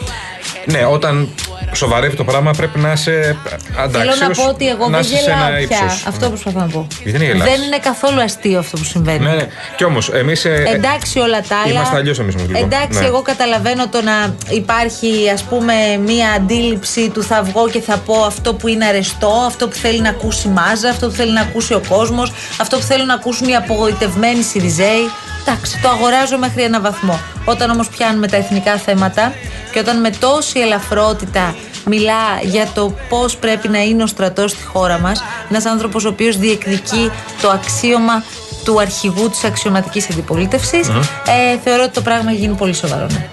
Ναι, 0.65 0.85
όταν 0.85 1.29
σοβαρεύει 1.73 2.17
το 2.17 2.25
πράγμα 2.25 2.51
πρέπει 2.51 2.79
να 2.79 2.93
είσαι 2.93 3.37
αντάξιος. 3.79 4.17
Θέλω 4.19 4.29
να 4.29 4.35
πω 4.35 4.49
ότι 4.49 4.69
εγώ 4.69 4.89
να 4.89 4.99
δεν 4.99 5.01
είσαι 5.01 5.17
σε 5.17 5.31
γελάω 5.31 5.49
ένα 5.49 5.67
πια. 5.67 5.77
ύψος. 5.85 6.07
Αυτό 6.07 6.29
προσπαθώ 6.29 6.59
να 6.59 6.67
πω. 6.67 6.87
Γιατί 7.03 7.19
δεν 7.19 7.27
γελάς; 7.27 7.49
Δεν 7.49 7.63
είναι 7.63 7.79
καθόλου 7.79 8.21
αστείο 8.21 8.59
αυτό 8.59 8.77
που 8.77 8.85
συμβαίνει. 8.85 9.19
Ναι, 9.25 9.35
ναι. 9.35 9.49
Κι 9.77 9.85
όμως, 9.85 10.09
εμείς. 10.09 10.45
Εντάξει 10.45 11.19
όλα 11.19 11.41
τα 11.49 11.57
άλλα. 11.65 11.73
Είμαστε 11.73 11.97
αλλιώς 11.97 12.19
εμείς 12.19 12.35
όμως 12.35 12.49
λίγο. 12.49 12.65
Εντάξει, 12.65 12.99
Ναι. 12.99 13.07
εγώ 13.07 13.23
καταλαβαίνω 13.23 13.89
το 13.89 14.03
να 14.03 14.35
υπάρχει 14.49 15.31
ας 15.33 15.43
πούμε 15.43 15.75
μία 16.07 16.31
αντίληψη 16.31 17.09
του 17.09 17.23
θα 17.23 17.43
βγω 17.43 17.69
και 17.69 17.81
θα 17.81 17.97
πω 17.97 18.15
αυτό 18.25 18.55
που 18.55 18.69
είναι 18.69 18.85
αρεστό, 18.85 19.33
αυτό 19.47 19.69
που 19.69 19.75
θέλει 19.75 20.01
να 20.01 20.09
ακούσει 20.09 20.49
η 20.49 20.51
μάζα, 20.51 20.89
αυτό 20.89 21.09
που 21.09 21.15
θέλει 21.15 21.33
να 21.33 21.41
ακούσει 21.41 21.75
ο 21.75 21.83
κόσμος, 21.89 22.33
αυτό 22.61 22.77
που 22.77 22.83
θέλουν 22.83 23.07
να 23.07 23.15
ακούσουν 23.15 23.49
οι 23.49 23.57
απογοητευμένοι 23.57 24.43
Σιριζέοι. 24.43 25.11
Εντάξει, 25.49 25.79
το 25.83 25.89
αγοράζω 25.89 26.39
μέχρι 26.39 26.63
ένα 26.63 26.81
βαθμό. 26.81 27.21
Όταν 27.45 27.71
όμως 27.71 27.89
πιάνουμε 27.89 28.29
τα 28.29 28.37
εθνικά 28.37 28.77
θέματα 28.77 29.33
και 29.73 29.79
όταν 29.79 30.01
με 30.01 30.11
τόση 30.11 30.61
ελαφρότητα 30.61 31.55
μιλά 31.85 32.41
για 32.43 32.69
το 32.75 32.95
πώς 33.09 33.37
πρέπει 33.37 33.69
να 33.69 33.83
είναι 33.83 34.03
ο 34.03 34.07
στρατός 34.07 34.51
στη 34.51 34.65
χώρα 34.65 34.99
μας, 34.99 35.23
ένας 35.51 35.65
άνθρωπος 35.67 36.05
ο 36.05 36.09
οποίος 36.09 36.39
διεκδικεί 36.39 37.11
το 37.43 37.51
αξίωμα 37.51 38.23
του 38.65 38.81
αρχηγού 38.81 39.31
της 39.31 39.45
αξιωματικής 39.45 40.11
αντιπολίτευσης, 40.11 40.89
Μμμ. 40.89 40.99
ε, 40.99 41.59
θεωρώ 41.65 41.83
ότι 41.83 41.93
το 41.93 42.01
πράγμα 42.01 42.31
έχει 42.31 42.39
γίνει 42.41 42.55
πολύ 42.55 42.75
σοβαρό. 42.75 43.07
ναι. 43.11 43.27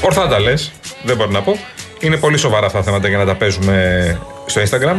Ορθά 0.00 0.28
τα 0.28 0.40
λες. 0.40 0.72
Δεν 1.02 1.16
μπορώ 1.16 1.30
να 1.30 1.40
πω. 1.42 1.56
Είναι 2.00 2.16
πολύ 2.16 2.38
σοβαρά 2.38 2.66
αυτά 2.66 2.78
τα 2.78 2.84
θέματα 2.84 3.08
για 3.08 3.18
να 3.18 3.24
τα 3.24 3.34
παίζουμε 3.34 4.18
στο 4.46 4.60
Instagram 4.60 4.96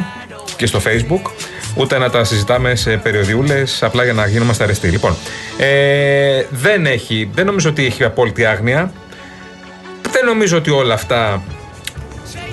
και 0.56 0.66
στο 0.66 0.80
Facebook. 0.86 1.32
Ούτε 1.76 1.98
να 1.98 2.10
τα 2.10 2.24
συζητάμε 2.24 2.76
σε 2.76 2.98
περιοδιούλες 2.98 3.84
απλά 3.84 4.04
για 4.04 4.14
να 4.14 4.28
γίνομαστε 4.28 4.64
αρεστοί. 4.64 4.88
Λοιπόν, 4.88 5.16
ε, 5.58 6.44
δεν, 6.50 6.86
έχει, 6.86 7.30
δεν 7.34 7.46
νομίζω 7.46 7.70
ότι 7.70 7.86
έχει 7.86 8.04
απόλυτη 8.04 8.46
άγνοια. 8.46 8.92
Δεν 10.12 10.26
νομίζω 10.26 10.58
ότι 10.58 10.70
όλα 10.70 10.94
αυτά. 10.94 11.44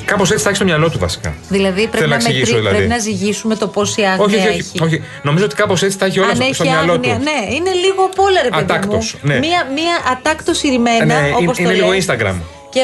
Κάπως 0.05 0.31
έτσι 0.31 0.43
θα 0.43 0.49
έχει 0.49 0.57
στο 0.57 0.65
μυαλό 0.67 0.91
του 0.91 0.99
βασικά. 0.99 1.35
Δηλαδή 1.49 1.81
πρέπει 1.81 1.97
Θέλω 1.97 2.07
να, 2.07 2.09
να 2.09 2.15
εξηγήσω, 2.17 2.41
μετρή- 2.41 2.59
δηλαδή. 2.59 2.77
πρέπει 2.77 2.91
να 2.93 2.99
ζυγίσουμε 2.99 3.57
το 3.57 3.69
πόση 3.69 4.03
άγνοια 4.03 4.25
Όχι, 4.25 4.37
όχι, 4.37 4.47
όχι, 4.49 4.59
έχει. 4.75 4.83
όχι. 4.85 5.03
Νομίζω 5.23 5.45
ότι 5.45 5.55
κάπως 5.55 5.83
έτσι 5.83 5.97
θα 5.99 6.07
έχει 6.07 6.19
όλα 6.19 6.29
Αν 6.29 6.35
στο, 6.35 6.45
έχει 6.45 6.55
στο 6.55 6.65
μυαλό 6.65 6.93
άγνοια, 6.93 7.15
του. 7.15 7.23
ναι, 7.23 7.55
είναι 7.55 7.71
λίγο 7.73 8.03
απ' 8.13 8.19
όλα 8.19 8.43
ρε 8.43 8.49
παιδί 8.49 8.63
Ατάκτος, 8.63 9.15
μου. 9.23 9.29
ναι. 9.33 9.39
Μία, 9.39 9.67
μία 9.75 9.97
ατάκτος 10.13 10.63
ηρημένα, 10.63 11.05
ναι, 11.05 11.31
όπως 11.33 11.41
είναι, 11.43 11.53
το 11.55 11.63
είναι 11.63 11.73
λίγο 11.73 11.91
λες. 11.93 12.07
Instagram. 12.09 12.35
Και, 12.71 12.81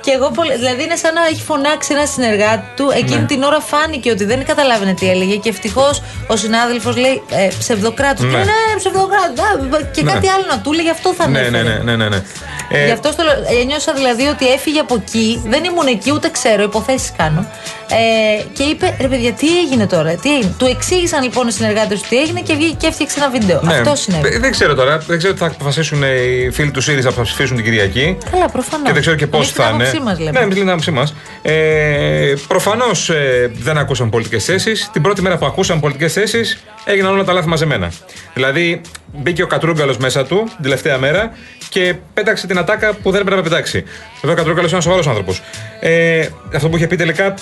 και 0.00 0.10
εγώ, 0.10 0.30
πολύ- 0.30 0.56
δηλαδή 0.56 0.82
είναι 0.82 0.96
σαν 0.96 1.14
να 1.14 1.26
έχει 1.26 1.42
φωνάξει 1.42 1.92
ένας 1.92 2.10
συνεργάτη 2.10 2.66
του. 2.76 2.90
Εκείνη 2.94 3.20
Ναι. 3.20 3.26
την 3.26 3.42
ώρα 3.42 3.60
φάνηκε 3.60 4.10
ότι 4.10 4.24
δεν 4.24 4.44
καταλάβαινε 4.44 4.94
τι 4.94 5.10
έλεγε. 5.10 5.36
Και 5.36 5.48
ευτυχώς 5.48 6.02
ο 6.26 6.36
συνάδελφος 6.36 6.96
λέει 6.96 7.22
ε, 7.30 7.48
ψευδοκράτος. 7.58 8.24
Ναι. 8.24 8.30
Και 8.30 8.36
λέει, 8.36 8.44
ναι, 8.44 8.76
ψευδοκράτος. 8.78 9.88
Και 9.92 10.02
Ναι. 10.02 10.12
κάτι 10.12 10.28
άλλο 10.28 10.44
να 10.50 10.58
του 10.60 10.72
έλεγε, 10.72 10.90
αυτό 10.90 11.14
θα 11.14 11.28
Ναι, 11.28 11.38
ανέφερε. 11.38 11.62
ναι, 11.62 11.74
ναι, 11.74 11.82
ναι, 11.82 11.96
ναι, 11.96 12.08
ναι. 12.08 12.22
Ε, 12.68 12.84
Γι' 12.84 12.90
αυτό 12.90 13.12
στο 13.12 13.22
λέω. 13.22 13.60
Ένιωσα 13.60 13.92
δηλαδή 13.92 14.26
ότι 14.26 14.48
έφυγε 14.52 14.78
από 14.80 14.94
εκεί. 14.94 15.42
Δεν 15.46 15.64
ήμουν 15.64 15.86
εκεί, 15.86 16.12
ούτε 16.12 16.28
ξέρω, 16.30 16.62
υποθέσεις 16.62 17.12
κάνω. 17.16 17.46
Ε, 17.90 18.42
και 18.52 18.62
είπε, 18.62 18.96
ρε 19.00 19.08
παιδιά, 19.08 19.32
τι 19.32 19.58
έγινε 19.58 19.86
τώρα, 19.86 20.14
τι 20.14 20.34
έγινε; 20.34 20.54
Του 20.58 20.66
εξήγησαν 20.66 21.22
λοιπόν 21.22 21.48
οι 21.48 21.52
συνεργάτες 21.52 22.00
του 22.00 22.08
τι 22.08 22.16
έγινε 22.16 22.40
και 22.40 22.54
βγήκε 22.54 22.74
και 22.78 22.86
έφτιαξε 22.86 23.18
ένα 23.20 23.30
βίντεο. 23.30 23.60
Ναι. 23.62 23.74
Αυτό 23.74 23.94
συνέβη. 23.96 24.28
Δεν, 24.28 24.40
δεν 24.40 24.50
ξέρω 24.50 24.74
τώρα. 24.74 24.98
Δεν 24.98 25.18
ξέρω 25.18 25.32
τι 25.32 25.38
θα 25.38 25.46
αποφασίσουν 25.46 26.02
οι 26.02 26.50
φίλοι 26.50 26.70
τους 26.70 26.84
ΣΥΡΙΖΑ 26.84 27.08
που 27.08 27.14
θα 27.14 27.22
ψηφίσουν 27.22 27.56
την 27.56 27.64
Κυριακή. 27.64 28.16
Καλά, 28.30 28.48
προφανώς. 28.48 28.86
Και 28.86 28.92
δεν 28.92 29.00
ξέρω 29.00 29.16
και 29.16 29.26
πώς 29.26 29.50
θα 29.52 29.70
είναι. 29.74 29.92
Μας 30.02 30.18
λέμε. 30.18 30.30
ναι, 30.30 30.38
εμείς 30.38 30.54
λέμε 30.54 30.54
την 30.54 30.68
άποψή 30.70 30.90
μας. 30.90 31.14
Ε, 31.42 32.34
Προφανώς 32.48 33.10
δεν 33.52 33.78
ακούσαν 33.78 34.10
πολιτικές 34.10 34.44
θέσεις. 34.44 34.88
Την 34.92 35.02
πρώτη 35.02 35.22
μέρα 35.22 35.36
που 35.38 35.46
ακούσαν 35.46 35.80
πολιτικές 35.80 36.12
θέσεις 36.12 36.58
έγιναν 36.84 37.12
όλα 37.12 37.24
τα 37.24 37.32
λάθη 37.32 37.48
μαζεμένα. 37.48 37.92
Δηλαδή 38.34 38.80
μπήκε 39.12 39.42
ο 39.42 39.46
Κατρούγκαλος 39.46 39.96
μέσα 39.96 40.24
του 40.26 40.44
την 40.44 40.62
τελευταία 40.62 40.98
μέρα 40.98 41.32
και 41.68 41.94
πέταξε 42.14 42.46
την 42.46 42.58
ατάκα 42.64 42.94
που 42.94 43.10
δεν 43.10 43.20
έπρεπε 43.20 43.36
να 43.36 43.42
πετάξει. 43.42 43.84
Βέβαια 44.20 44.34
ο 44.34 44.36
Κατρούγκαλο 44.36 44.60
είναι 44.60 44.70
ένας 44.70 44.84
σοβαρός 44.84 45.06
άνθρωπος. 45.06 45.42
Ε, 45.80 46.28
αυτό 46.54 46.68
που 46.68 46.76
είχε 46.76 46.86
πει 46.86 46.96
τελικά 46.96 47.34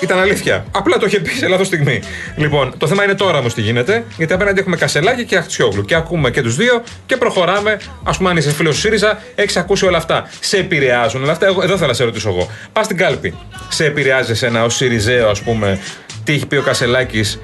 Ήταν 0.00 0.18
αλήθεια. 0.18 0.64
Απλά 0.70 0.96
το 0.96 1.06
είχε 1.06 1.20
πει 1.20 1.30
σε 1.30 1.48
λάθος 1.48 1.66
στιγμή. 1.66 2.00
Λοιπόν, 2.36 2.74
το 2.78 2.86
θέμα 2.86 3.04
είναι 3.04 3.14
τώρα 3.14 3.38
όμως 3.38 3.54
τι 3.54 3.60
γίνεται, 3.60 4.04
γιατί 4.16 4.32
απέναντι 4.32 4.60
έχουμε 4.60 4.76
Κασελάκη 4.76 5.24
και 5.24 5.36
Αχτσιόγλου. 5.36 5.84
Και 5.84 5.94
ακούμε 5.94 6.30
και 6.30 6.42
τους 6.42 6.56
δύο 6.56 6.82
και 7.06 7.16
προχωράμε. 7.16 7.78
Α 8.02 8.12
πούμε, 8.16 8.30
αν 8.30 8.36
είσαι 8.36 8.52
φίλος 8.52 8.74
του 8.74 8.80
ΣΥΡΙΖΑ, 8.80 9.18
έχεις 9.34 9.56
ακούσει 9.56 9.86
όλα 9.86 9.96
αυτά. 9.96 10.30
Σε 10.40 10.56
επηρεάζουν 10.56 11.22
όλα 11.22 11.32
αυτά. 11.32 11.46
Εγώ, 11.46 11.62
εδώ 11.62 11.76
θέλω 11.76 11.88
να 11.88 11.94
σε 11.94 12.04
ρωτήσω 12.04 12.28
εγώ. 12.28 12.50
Πας 12.72 12.84
στην 12.84 12.96
κάλπη. 12.96 13.34
Σε 13.68 13.84
επηρεάζει 13.84 14.30
εσένα 14.30 14.64
ως 14.64 14.74
ΣΥΡΙΖΑΕΟ, 14.74 15.30
ας 15.30 15.40
πούμε, 15.40 15.78
τι 16.24 16.32
έχει 16.32 16.46
πει 16.46 16.56
ο 16.56 16.62
Κασελάκης 16.62 17.38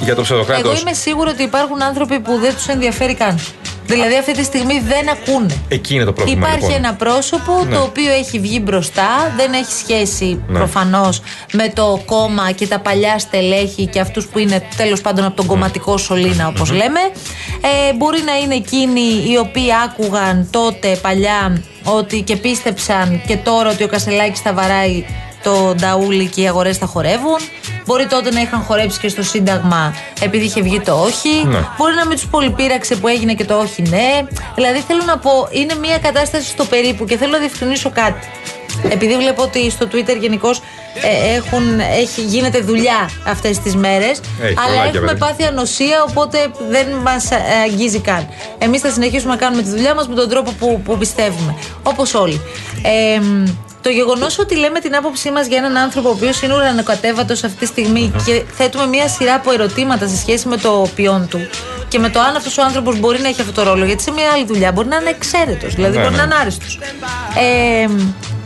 για 0.00 0.14
το 0.14 0.22
ψευδοκράτο. 0.22 0.68
Εγώ 0.70 0.78
είμαι 0.80 0.92
σίγουρη 0.92 1.30
ότι 1.30 1.42
υπάρχουν 1.42 1.82
άνθρωποι 1.82 2.20
που 2.20 2.38
δεν 2.38 2.54
τους 2.54 2.66
ενδιαφέρει 2.66 3.14
καν. 3.14 3.40
Δηλαδή 3.86 4.16
αυτή 4.18 4.32
τη 4.32 4.42
στιγμή 4.44 4.80
δεν 4.80 5.08
ακούνε. 5.10 5.54
Εκεί 5.68 5.94
είναι 5.94 6.04
το 6.04 6.12
πρόβλημα. 6.12 6.46
Υπάρχει 6.46 6.64
λοιπόν. 6.66 6.84
ένα 6.84 6.94
πρόσωπο 6.94 7.64
Ναι. 7.68 7.74
το 7.74 7.82
οποίο 7.82 8.12
έχει 8.12 8.38
βγει 8.38 8.60
μπροστά, 8.64 9.32
δεν 9.36 9.52
έχει 9.52 9.72
σχέση 9.72 10.42
Ναι. 10.48 10.58
προφανώς 10.58 11.20
με 11.52 11.68
το 11.74 12.02
κόμμα 12.06 12.50
και 12.50 12.66
τα 12.66 12.78
παλιά 12.78 13.18
στελέχη 13.18 13.86
και 13.86 14.00
αυτούς 14.00 14.26
που 14.26 14.38
είναι 14.38 14.62
τέλος 14.76 15.00
πάντων 15.00 15.24
από 15.24 15.36
τον 15.36 15.44
Ναι. 15.44 15.50
κομματικό 15.52 15.96
σωλήνα, 15.98 16.46
όπως 16.48 16.70
λέμε. 16.70 17.00
Ε, 17.88 17.92
μπορεί 17.96 18.22
να 18.22 18.38
είναι 18.38 18.54
εκείνοι 18.54 19.00
οι 19.30 19.36
οποίοι 19.38 19.68
άκουγαν 19.84 20.48
τότε 20.50 20.98
παλιά 21.02 21.62
ότι 21.84 22.20
και 22.22 22.36
πίστεψαν 22.36 23.22
και 23.26 23.36
τώρα 23.36 23.70
ότι 23.70 23.82
ο 23.84 23.88
Κασελάκης 23.88 24.40
θα 24.40 24.52
βαράει 24.52 25.04
το 25.42 25.74
νταούλι 25.74 26.26
και 26.26 26.40
οι 26.40 26.48
αγορές 26.48 26.76
θα 26.78 26.86
χορεύουν. 26.86 27.38
Μπορεί 27.86 28.06
τότε 28.06 28.30
να 28.30 28.40
είχαν 28.40 28.60
χορέψει 28.62 28.98
και 28.98 29.08
στο 29.08 29.22
Σύνταγμα 29.22 29.94
επειδή 30.20 30.44
είχε 30.44 30.62
βγει 30.62 30.80
το 30.80 30.92
όχι. 31.00 31.44
Ναι. 31.46 31.58
Μπορεί 31.76 31.94
να 31.94 32.06
μην 32.06 32.16
τους 32.16 32.26
πολυπήραξε 32.26 32.94
που 32.94 33.08
έγινε 33.08 33.34
και 33.34 33.44
το 33.44 33.58
όχι 33.58 33.82
ναι. 33.82 34.26
Δηλαδή 34.54 34.78
θέλω 34.86 35.02
να 35.06 35.18
πω, 35.18 35.48
είναι 35.50 35.74
μια 35.74 35.98
κατάσταση 35.98 36.46
στο 36.48 36.64
περίπου 36.64 37.04
και 37.04 37.16
θέλω 37.16 37.32
να 37.32 37.38
διευκρινίσω 37.38 37.90
κάτι. 37.90 38.28
Επειδή 38.88 39.16
βλέπω 39.16 39.42
ότι 39.42 39.70
στο 39.70 39.86
Twitter 39.92 40.16
γενικώς 40.20 40.60
έχει, 42.00 42.20
γίνεται 42.20 42.58
δουλειά 42.60 43.10
αυτές 43.26 43.58
τις 43.58 43.76
μέρες 43.76 44.20
Έχει, 44.42 44.54
αλλά 44.58 44.66
πολλάκια, 44.66 44.84
έχουμε 44.84 45.06
παιδί. 45.06 45.18
πάθει 45.18 45.44
ανοσία 45.44 46.04
οπότε 46.08 46.50
δεν 46.68 46.86
μας 47.02 47.30
ε, 47.30 47.36
αγγίζει 47.64 47.98
καν. 48.00 48.28
Εμείς 48.58 48.80
θα 48.80 48.90
συνεχίσουμε 48.90 49.32
να 49.32 49.38
κάνουμε 49.38 49.62
τη 49.62 49.68
δουλειά 49.68 49.94
μας 49.94 50.08
με 50.08 50.14
τον 50.14 50.28
τρόπο 50.28 50.52
που, 50.58 50.80
που 50.84 50.98
πιστεύουμε. 50.98 51.56
Όπως 51.82 52.14
όλοι. 52.14 52.40
Ε, 52.82 53.20
μ, 53.20 53.44
το 53.82 53.88
γεγονός 53.88 54.38
ότι 54.38 54.56
λέμε 54.56 54.80
την 54.80 54.96
άποψή 54.96 55.30
μας 55.30 55.46
για 55.46 55.58
έναν 55.58 55.76
άνθρωπο 55.76 56.08
ο 56.08 56.12
οποίος 56.12 56.42
είναι 56.42 56.54
ουρανοκατέβατος 56.54 57.44
αυτή 57.44 57.58
τη 57.58 57.66
στιγμή 57.66 58.12
και 58.26 58.42
θέτουμε 58.52 58.86
μια 58.86 59.08
σειρά 59.08 59.34
από 59.34 59.52
ερωτήματα 59.52 60.08
σε 60.08 60.16
σχέση 60.16 60.48
με 60.48 60.56
το 60.56 60.88
ποιόν 60.94 61.28
του 61.28 61.48
και 61.88 61.98
με 61.98 62.08
το 62.10 62.20
αν 62.20 62.36
αυτός 62.36 62.58
ο 62.58 62.62
άνθρωπος 62.62 62.98
μπορεί 63.00 63.20
να 63.20 63.28
έχει 63.28 63.40
αυτό 63.40 63.52
το 63.52 63.62
ρόλο. 63.62 63.84
Γιατί 63.84 64.02
σε 64.02 64.10
μια 64.10 64.30
άλλη 64.34 64.44
δουλειά 64.46 64.72
μπορεί 64.72 64.88
να 64.88 64.96
είναι 64.96 65.10
εξαίρετος, 65.10 65.74
δηλαδή 65.74 65.96
Ναι, 65.96 66.02
μπορεί 66.02 66.14
ναι. 66.14 66.20
να 66.20 66.24
είναι 66.24 66.34
άριστο. 66.40 66.64
Ε, 67.38 67.88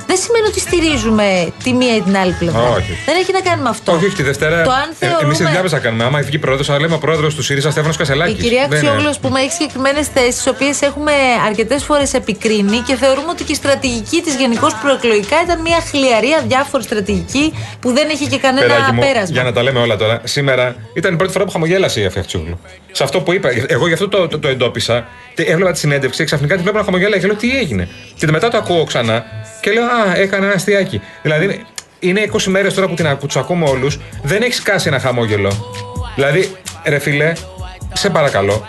δεν 0.06 0.16
σημαίνει 0.24 0.46
ότι 0.46 0.60
στηρίζουμε 0.60 1.52
τη 1.62 1.72
μία 1.72 1.96
ή 1.96 2.00
την 2.00 2.16
άλλη 2.16 2.32
πλευρά. 2.38 2.60
Όχι. 2.62 2.92
Δεν 3.06 3.14
έχει 3.20 3.32
να 3.32 3.40
κάνει 3.40 3.62
με 3.62 3.68
αυτό. 3.68 3.92
Όχι, 3.92 4.04
όχι, 4.04 4.16
τη 4.16 4.22
Δευτέρα. 4.22 4.62
Το 4.62 4.70
αν 4.70 4.84
Εμείς 4.84 4.98
θεωρούμε- 4.98 5.36
τη 5.36 5.42
δουλειά 5.44 5.62
μας 5.62 5.70
θα 5.70 5.78
κάνουμε. 5.78 6.04
Άμα 6.04 6.18
βγει 6.20 6.38
πρόεδρος, 6.38 6.66
θα 6.66 6.80
λέμε 6.80 6.94
ο 6.94 6.98
πρόεδρος 6.98 7.34
του 7.34 7.42
ΣΥΡΙΖΑ 7.42 7.70
Στέφανος 7.70 7.96
Κασελάκης. 7.96 8.34
Η 8.34 8.36
κυρία 8.42 8.62
Αξιόγλου, 8.64 9.08
α 9.08 9.14
πούμε, 9.20 9.40
έχει 9.40 9.52
συγκεκριμένες 9.52 10.06
θέσεις, 10.14 10.34
τις 10.34 10.46
οποίες 10.46 10.82
έχουμε 10.82 11.12
αρκετές 11.46 11.84
φορές 11.84 12.14
επικρίνει 12.14 12.78
και 12.78 12.94
θεωρούμε 12.96 13.30
ότι 13.30 13.44
και 13.44 13.52
η 13.52 13.54
στρατηγική 13.54 14.20
της 14.20 14.34
γενικώς 14.34 14.74
προεκλογικά 14.82 15.36
ήταν 15.44 15.60
μια 15.60 15.80
χλιαρή, 15.90 16.28
αδιάφορη 16.40 16.82
στρατηγική 16.82 17.52
που 17.80 17.92
δεν 17.92 18.08
έχει 18.10 18.26
και 18.26 18.38
κανένα 18.38 18.66
Παιδάκι 18.66 18.92
μου, 18.92 19.00
πέρασμα. 19.00 19.34
για 19.34 19.42
να 19.42 19.52
τα 19.52 19.62
λέμε 19.62 19.78
όλα 19.80 19.96
τώρα. 19.96 20.20
Σήμερα 20.24 20.76
ήταν 20.94 21.12
η 21.12 21.16
πρώτη 21.16 21.32
φορά 21.32 21.44
που 21.44 21.50
χαμογέλασε 21.50 22.00
η 22.00 22.04
Αφιαχτσούλου. 22.04 22.60
Σε 22.92 23.02
αυτό 23.02 23.20
που 23.20 23.32
είπα. 23.32 23.48
Εγώ 23.66 23.86
γι' 23.86 23.92
αυτό 23.92 24.08
το, 24.08 24.28
το, 24.28 24.38
το 24.38 24.48
εντόπισα. 24.48 25.06
Και 25.34 25.42
έβλεπα 25.42 25.72
τη 25.72 25.78
συνέντευξη 25.78 26.18
και 26.18 26.24
ξαφνικά 26.24 26.56
τη 26.56 26.62
βλέπω 26.62 26.78
να 26.78 26.84
χαμογέλα 26.84 27.18
και 27.18 27.26
λέω 27.26 27.36
τι 27.36 27.56
έγινε; 27.58 27.88
Και 28.18 28.26
μετά 28.30 28.48
το 28.50 28.56
ακούω 28.56 28.84
ξανά 28.84 29.24
και 29.64 29.70
λέω 29.72 29.84
Α, 29.84 30.14
έκανε 30.16 30.44
ένα 30.46 30.54
αστείακι. 30.54 31.00
Δηλαδή 31.22 31.64
είναι 31.98 32.30
20 32.32 32.42
μέρες 32.42 32.74
τώρα 32.74 32.88
που, 32.88 32.94
την, 32.94 33.06
ακού- 33.06 33.26
τους 33.26 33.36
ακούμε 33.36 33.68
όλους. 33.68 33.98
Δεν 34.22 34.42
έχει 34.42 34.52
σκάσει 34.52 34.88
ένα 34.88 34.98
χαμόγελο. 35.00 35.72
Δηλαδή, 36.14 36.56
ρε 36.84 36.98
φίλε, 36.98 37.32
σε 37.92 38.10
παρακαλώ. 38.10 38.66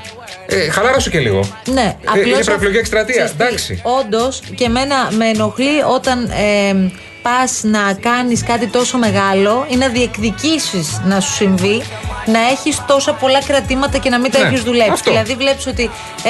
Ε, 0.47 0.69
χαλάρωσου 0.69 1.09
και 1.09 1.19
λίγο. 1.19 1.39
Ναι, 1.73 1.95
Ε, 2.15 2.27
είναι 2.27 2.43
προεκλογική 2.43 2.77
εκστρατεία. 2.79 3.23
Εντάξει. 3.23 3.81
Όντως, 3.83 4.39
και 4.55 4.63
εμένα 4.63 4.95
με 5.11 5.25
ενοχλεί 5.27 5.81
όταν 5.95 6.23
ε, 6.23 6.91
πας 7.21 7.59
να 7.63 7.93
κάνεις 8.01 8.43
κάτι 8.43 8.67
τόσο 8.67 8.97
μεγάλο 8.97 9.65
ή 9.69 9.75
να 9.75 9.87
διεκδικήσεις 9.87 11.01
να 11.05 11.19
σου 11.19 11.31
συμβεί 11.33 11.81
να 12.25 12.39
έχεις 12.51 12.81
τόσα 12.87 13.13
πολλά 13.13 13.43
κρατήματα 13.43 13.97
και 13.97 14.09
να 14.09 14.19
μην 14.19 14.31
τα 14.31 14.39
Ναι, 14.39 14.47
έχεις 14.47 14.61
δουλέψει. 14.63 14.91
αυτό. 14.91 15.11
Δηλαδή, 15.11 15.35
βλέπεις 15.35 15.67
ότι 15.67 15.89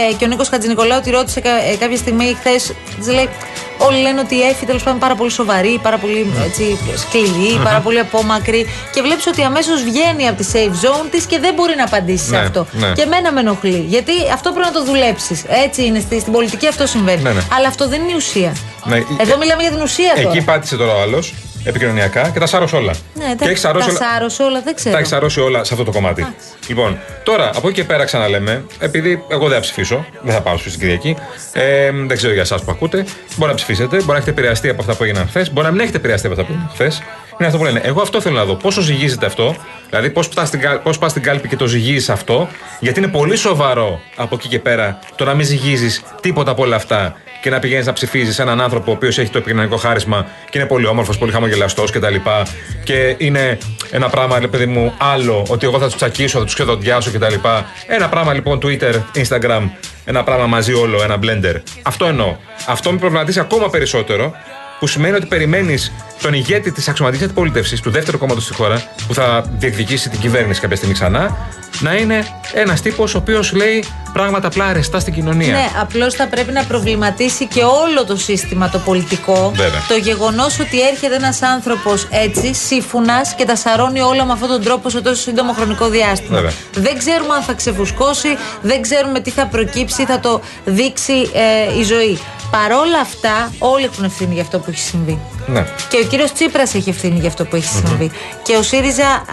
ε, 0.09 0.13
και 0.17 0.25
ο 0.25 0.27
Νίκος 0.27 0.49
Χατζηνικολάου 0.49 1.01
τη 1.01 1.09
ρώτησε 1.09 1.39
κα- 1.39 1.49
ε, 1.71 1.75
κάποια 1.79 1.97
στιγμή 1.97 2.35
χθες. 2.39 2.73
Της 2.97 3.07
λέει, 3.07 3.29
Όλοι 3.77 4.01
λένε 4.01 4.19
ότι 4.19 4.35
η 4.35 4.41
Εφη 4.41 4.65
τέλος 4.65 4.83
πάντων 4.83 4.99
πάρα 4.99 5.15
πολύ 5.15 5.31
σοβαρή, 5.31 5.79
πάρα 5.83 5.97
πολύ 5.97 6.33
έτσι, 6.45 6.77
σκληρή, 6.97 7.53
Μμμ. 7.55 7.63
πάρα 7.63 7.79
πολύ 7.79 7.99
απόμακρη. 7.99 8.65
Και 8.93 9.01
βλέπεις 9.01 9.27
ότι 9.27 9.41
αμέσως 9.43 9.83
βγαίνει 9.83 10.27
από 10.27 10.37
τη 10.43 10.47
safe 10.53 10.85
zone 10.85 11.07
της 11.11 11.25
και 11.25 11.39
δεν 11.39 11.53
μπορεί 11.53 11.73
να 11.77 11.83
απαντήσει 11.83 12.29
Ναι, 12.29 12.37
σε 12.37 12.43
αυτό. 12.43 12.67
ναι. 12.71 12.91
Και 12.95 13.01
εμένα 13.01 13.31
με 13.31 13.39
ενοχλεί. 13.39 13.85
Γιατί 13.87 14.11
αυτό 14.33 14.51
πρέπει 14.51 14.67
να 14.67 14.73
το 14.73 14.83
δουλέψεις. 14.83 15.43
Έτσι 15.65 15.85
είναι. 15.85 15.99
Στη, 15.99 16.19
στην 16.19 16.31
πολιτική 16.33 16.67
αυτό 16.67 16.85
συμβαίνει. 16.87 17.21
Ναι, 17.21 17.31
ναι. 17.31 17.41
Αλλά 17.57 17.67
αυτό 17.67 17.87
δεν 17.87 18.01
είναι 18.01 18.11
η 18.11 18.15
ουσία. 18.15 18.55
Ναι, 18.83 18.95
Εδώ 18.95 19.37
μιλάμε 19.37 19.61
για 19.61 19.71
την 19.71 19.81
ουσία 19.81 20.13
τώρα. 20.15 20.29
Εκεί 20.29 20.41
πάτησε 20.41 20.75
τώρα 20.75 20.93
ο 20.93 21.01
άλλος 21.01 21.33
επικοινωνιακά 21.65 22.29
και 22.29 22.39
τα 22.39 22.45
σάρωσε 22.45 22.75
όλα. 22.75 22.93
Ναι, 23.13 23.23
και 23.23 23.31
εντάξει, 23.31 23.49
έχει 23.49 23.59
σαρώσει 23.59 23.87
τα 23.87 23.91
όλα. 23.93 24.11
σάρωσε 24.11 24.43
όλα, 24.43 24.61
δεν 24.61 24.75
ξέρω. 24.75 24.93
Τα 24.93 24.99
έχει 24.99 25.07
σαρώσει 25.09 25.39
όλα 25.39 25.63
σε 25.63 25.73
αυτό 25.73 25.85
το 25.85 25.91
κομμάτι. 25.91 26.25
Λοιπόν, 26.67 26.99
τώρα 27.23 27.49
από 27.55 27.67
εκεί 27.67 27.79
και 27.79 27.83
πέρα 27.83 28.03
ξαναλέμε, 28.03 28.65
επειδή 28.79 29.23
εγώ 29.27 29.43
δεν 29.47 29.53
θα 29.55 29.59
ψηφίσω, 29.59 30.05
δεν 30.21 30.33
θα 30.33 30.41
πάω 30.41 30.57
στην 30.57 30.79
Κυριακή, 30.79 31.15
ε, 31.53 31.91
δεν 31.91 32.17
ξέρω 32.17 32.33
για 32.33 32.41
εσάς 32.41 32.63
που 32.63 32.71
ακούτε, 32.71 33.05
μπορεί 33.35 33.49
να 33.49 33.55
ψηφίσετε, 33.57 33.95
μπορεί 33.95 34.07
να 34.07 34.15
έχετε 34.15 34.29
επηρεαστεί 34.31 34.69
από 34.69 34.81
αυτά 34.81 34.95
που 34.95 35.03
έγιναν 35.03 35.27
χθες, 35.27 35.51
μπορεί 35.53 35.65
να 35.65 35.71
μην 35.71 35.81
έχετε 35.81 35.97
επηρεαστεί 35.97 36.27
από 36.27 36.35
αυτά 36.35 36.47
που 36.47 36.51
έγιναν 36.57 36.71
χθες. 36.73 37.01
Είναι 37.39 37.45
αυτό 37.47 37.57
που 37.59 37.63
λένε. 37.65 37.81
Εγώ 37.83 38.01
αυτό 38.01 38.21
θέλω 38.21 38.35
να 38.35 38.45
δω. 38.45 38.55
Πόσο 38.55 38.81
ζυγίζεται 38.81 39.25
αυτό, 39.25 39.55
δηλαδή 39.89 40.09
πώς 40.09 40.29
πας 40.29 40.47
στην, 40.47 40.59
κάλ- 40.59 40.79
πώς 40.79 40.97
πας 40.97 41.11
στην 41.11 41.23
κάλπη 41.23 41.47
και 41.47 41.55
το 41.55 41.65
ζυγίζεις 41.67 42.09
αυτό, 42.09 42.47
γιατί 42.79 42.99
είναι 42.99 43.07
πολύ 43.07 43.35
σοβαρό 43.35 43.99
από 44.15 44.35
εκεί 44.35 44.47
και 44.47 44.59
πέρα 44.59 44.99
το 45.15 45.25
να 45.25 45.33
μην 45.33 45.45
ζυγίζεις 45.45 46.01
τίποτα 46.21 46.51
από 46.51 46.63
όλα 46.63 46.75
αυτά 46.75 47.15
και 47.41 47.49
να 47.49 47.59
πηγαίνεις 47.59 47.85
να 47.85 47.93
ψηφίζεις 47.93 48.39
έναν 48.39 48.61
άνθρωπο 48.61 48.91
ο 48.91 48.93
οποίος 48.93 49.17
έχει 49.17 49.29
το 49.29 49.37
επικοινωνικό 49.37 49.77
χάρισμα 49.77 50.27
και 50.49 50.57
είναι 50.57 50.67
πολύ 50.67 50.85
όμορφος, 50.85 51.17
πολύ 51.17 51.31
χαμογελαστός 51.31 51.91
κτλ. 51.91 52.15
Και 52.83 53.15
είναι 53.17 53.57
ένα 53.91 54.09
πράγμα, 54.09 54.39
ρε 54.39 54.47
παιδί 54.47 54.65
μου, 54.65 54.93
άλλο 54.97 55.45
ότι 55.49 55.65
εγώ 55.65 55.79
θα 55.79 55.85
τους 55.85 55.95
τσακίσω, 55.95 56.37
θα 56.39 56.45
τους 56.45 56.53
ξεδοντιάσω 56.53 57.11
κτλ. 57.11 57.33
Ένα 57.87 58.09
πράγμα 58.09 58.33
λοιπόν 58.33 58.59
Twitter, 58.63 58.93
Instagram, 59.15 59.69
ένα 60.05 60.23
πράγμα 60.23 60.45
μαζί 60.45 60.73
όλο, 60.73 61.03
ένα 61.03 61.19
blender. 61.21 61.55
Αυτό 61.81 62.05
εννοώ. 62.05 62.35
Αυτό 62.67 62.91
με 62.91 62.97
προβληματίζει 62.97 63.39
ακόμα 63.39 63.69
περισσότερο 63.69 64.33
που 64.79 64.87
σημαίνει 64.87 65.15
ότι 65.15 65.25
περιμένεις 65.25 65.91
τον 66.21 66.33
ηγέτη 66.33 66.71
της 66.71 66.87
αξιωματικής 66.87 67.25
αντιπολίτευσης, 67.25 67.81
του 67.81 67.89
δεύτερου 67.89 68.17
κόμματος 68.17 68.43
στη 68.43 68.53
χώρα, 68.53 68.83
που 69.07 69.13
θα 69.13 69.45
διεκδικήσει 69.57 70.09
την 70.09 70.19
κυβέρνηση 70.19 70.61
κάποια 70.61 70.75
στιγμή 70.75 70.93
ξανά, 70.95 71.37
να 71.81 71.95
είναι 71.95 72.27
ένας 72.53 72.81
τύπος 72.81 73.15
ο 73.15 73.17
οποίος 73.17 73.53
λέει 73.53 73.83
πράγματα 74.13 74.47
απλά 74.47 74.65
αρεστά 74.65 74.99
στην 74.99 75.13
κοινωνία. 75.13 75.53
Ναι, 75.53 75.69
απλώς 75.81 76.13
θα 76.13 76.27
πρέπει 76.27 76.51
να 76.51 76.63
προβληματίσει 76.63 77.47
και 77.47 77.63
όλο 77.63 78.05
το 78.05 78.15
σύστημα 78.15 78.69
το 78.69 78.79
πολιτικό. 78.79 79.51
Βέβαια. 79.55 79.81
Το 79.87 79.95
γεγονός 79.95 80.59
ότι 80.59 80.81
έρχεται 80.81 81.15
ένας 81.15 81.41
άνθρωπος 81.41 82.07
έτσι, 82.11 82.53
σύμφωνας 82.53 83.35
και 83.35 83.45
τα 83.45 83.55
σαρώνει 83.55 84.01
όλα 84.01 84.25
με 84.25 84.31
αυτόν 84.31 84.49
τον 84.49 84.63
τρόπο 84.63 84.89
σε 84.89 85.01
τόσο 85.01 85.21
σύντομο 85.21 85.53
χρονικό 85.53 85.89
διάστημα. 85.89 86.35
Βέβαια. 86.35 86.51
Δεν 86.73 86.97
ξέρουμε 86.97 87.33
αν 87.33 87.41
θα 87.41 87.53
ξεφουσκώσει, 87.53 88.37
δεν 88.61 88.81
ξέρουμε 88.81 89.19
τι 89.19 89.29
θα 89.29 89.45
προκύψει, 89.45 90.05
θα 90.05 90.19
το 90.19 90.41
δείξει 90.65 91.29
ε, 91.33 91.79
η 91.79 91.83
ζωή. 91.83 92.19
Παρόλα 92.51 92.99
αυτά, 93.01 93.51
όλοι 93.59 93.85
έχουν 93.85 94.03
ευθύνη 94.03 94.33
για 94.33 94.41
αυτό 94.43 94.59
που 94.59 94.65
έχει 94.69 94.79
συμβεί. 94.79 95.19
Ναι. 95.47 95.65
Και 95.89 95.97
ο 96.03 96.07
κύριος 96.07 96.31
Τσίπρας 96.33 96.73
έχει 96.73 96.89
ευθύνη 96.89 97.19
για 97.19 97.27
αυτό 97.27 97.45
που 97.45 97.55
έχει 97.55 97.65
συμβεί. 97.65 98.11
Και 98.43 98.55
ο 98.55 98.61
ΣΥΡΙΖΑ 98.61 99.07
α, 99.07 99.23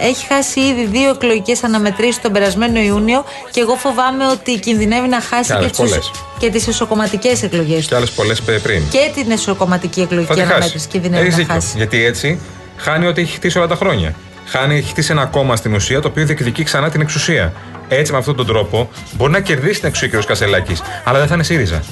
έχει 0.00 0.26
χάσει 0.26 0.60
ήδη 0.60 0.86
δύο 0.86 1.10
εκλογικές 1.10 1.64
αναμετρήσεις 1.64 2.20
τον 2.20 2.32
περασμένο 2.32 2.80
Ιούνιο 2.80 3.24
και 3.50 3.60
εγώ 3.60 3.74
φοβάμαι 3.74 4.26
ότι 4.26 4.58
κινδυνεύει 4.58 5.08
να 5.08 5.20
χάσει 5.20 5.50
Και 5.50 5.56
άλλες 5.56 5.70
και, 5.70 5.82
τις, 5.82 5.90
πολλές. 5.90 6.10
και 6.38 6.50
τις 6.50 6.68
εσωκομματικές 6.68 7.42
εκλογές 7.42 7.86
Και 7.86 7.94
άλλες 7.94 8.10
πολλές 8.10 8.40
πριν. 8.42 8.82
Και 8.90 9.10
την 9.14 9.30
εσωκομματική 9.30 9.98
Θα 10.00 10.02
εκλογική 10.02 10.32
τη 10.34 10.40
χάσει. 10.40 10.52
αναμέτρηση 10.52 10.88
κινδυνεύει 10.88 11.22
Έχεις 11.22 11.32
να 11.36 11.42
δίκιο. 11.42 11.54
χάσει. 11.54 11.72
Γιατί 11.76 12.04
έτσι 12.04 12.40
χάνει 12.76 13.06
ό,τι 13.06 13.20
έχει 13.20 13.34
χτίσει 13.34 13.58
όλα 13.58 13.66
τα 13.66 13.74
χρόνια. 13.74 14.14
Χάνει, 14.48 14.76
έχει 14.76 14.88
χτίσει 14.88 15.12
ένα 15.12 15.24
κόμμα 15.26 15.56
στην 15.56 15.74
ουσία 15.74 16.00
το 16.00 16.08
οποίο 16.08 16.24
διεκδικεί 16.26 16.62
ξανά 16.62 16.90
την 16.90 17.00
εξουσία. 17.00 17.52
Έτσι, 17.88 18.12
με 18.12 18.18
αυτόν 18.18 18.36
τον 18.36 18.46
τρόπο, 18.46 18.90
μπορεί 19.12 19.32
να 19.32 19.40
κερδίσει 19.40 19.80
την 19.80 19.88
εξουσία 19.88 20.18
ο 20.18 20.22
κ. 20.22 20.24
Κασελάκης, 20.24 20.82
αλλά 21.04 21.18
δεν 21.18 21.28
θα 21.28 21.34
είναι 21.34 21.42
ΣΥΡΙΖΑ. 21.42 21.82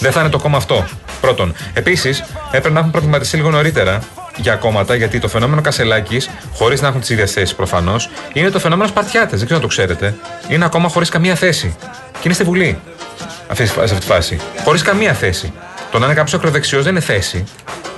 Δεν 0.00 0.12
θα 0.12 0.20
είναι 0.20 0.28
το 0.28 0.38
κόμμα 0.38 0.56
αυτό. 0.56 0.84
Πρώτον. 1.20 1.54
Επίσης, 1.74 2.24
έπρεπε 2.46 2.70
να 2.70 2.78
έχουν 2.78 2.90
προβληματιστεί 2.90 3.36
λίγο 3.36 3.50
νωρίτερα 3.50 3.98
για 4.36 4.54
κόμματα, 4.54 4.94
γιατί 4.94 5.18
το 5.18 5.28
φαινόμενο 5.28 5.60
Κασελάκης, 5.60 6.30
χωρίς 6.54 6.80
να 6.80 6.88
έχουν 6.88 7.00
τις 7.00 7.08
ίδιες 7.10 7.32
θέσεις 7.32 7.54
προφανώς, 7.54 8.10
είναι 8.32 8.50
το 8.50 8.58
φαινόμενο 8.58 8.88
Σπαρτιάτε. 8.88 9.36
Δεν 9.36 9.44
ξέρω 9.44 9.54
αν 9.54 9.60
το 9.60 9.66
ξέρετε. 9.66 10.14
Είναι 10.46 10.54
ένα 10.54 10.68
κόμμα 10.68 10.88
χωρίς 10.88 11.08
καμία 11.08 11.34
θέση. 11.34 11.76
Και 12.12 12.20
είναι 12.24 12.34
στη 12.34 12.44
Βουλή 12.44 12.78
αυτή, 13.48 13.66
σε 13.66 13.80
αυτή 13.80 13.98
τη 13.98 14.06
φάση. 14.06 14.40
Χωρίς 14.64 14.82
καμία 14.82 15.12
θέση. 15.12 15.52
Το 15.90 15.98
να 15.98 16.04
είναι 16.04 16.14
κάποιος 16.14 16.34
ακροδεξιός 16.34 16.82
δεν 16.82 16.92
είναι 16.92 17.00
θέση. 17.00 17.44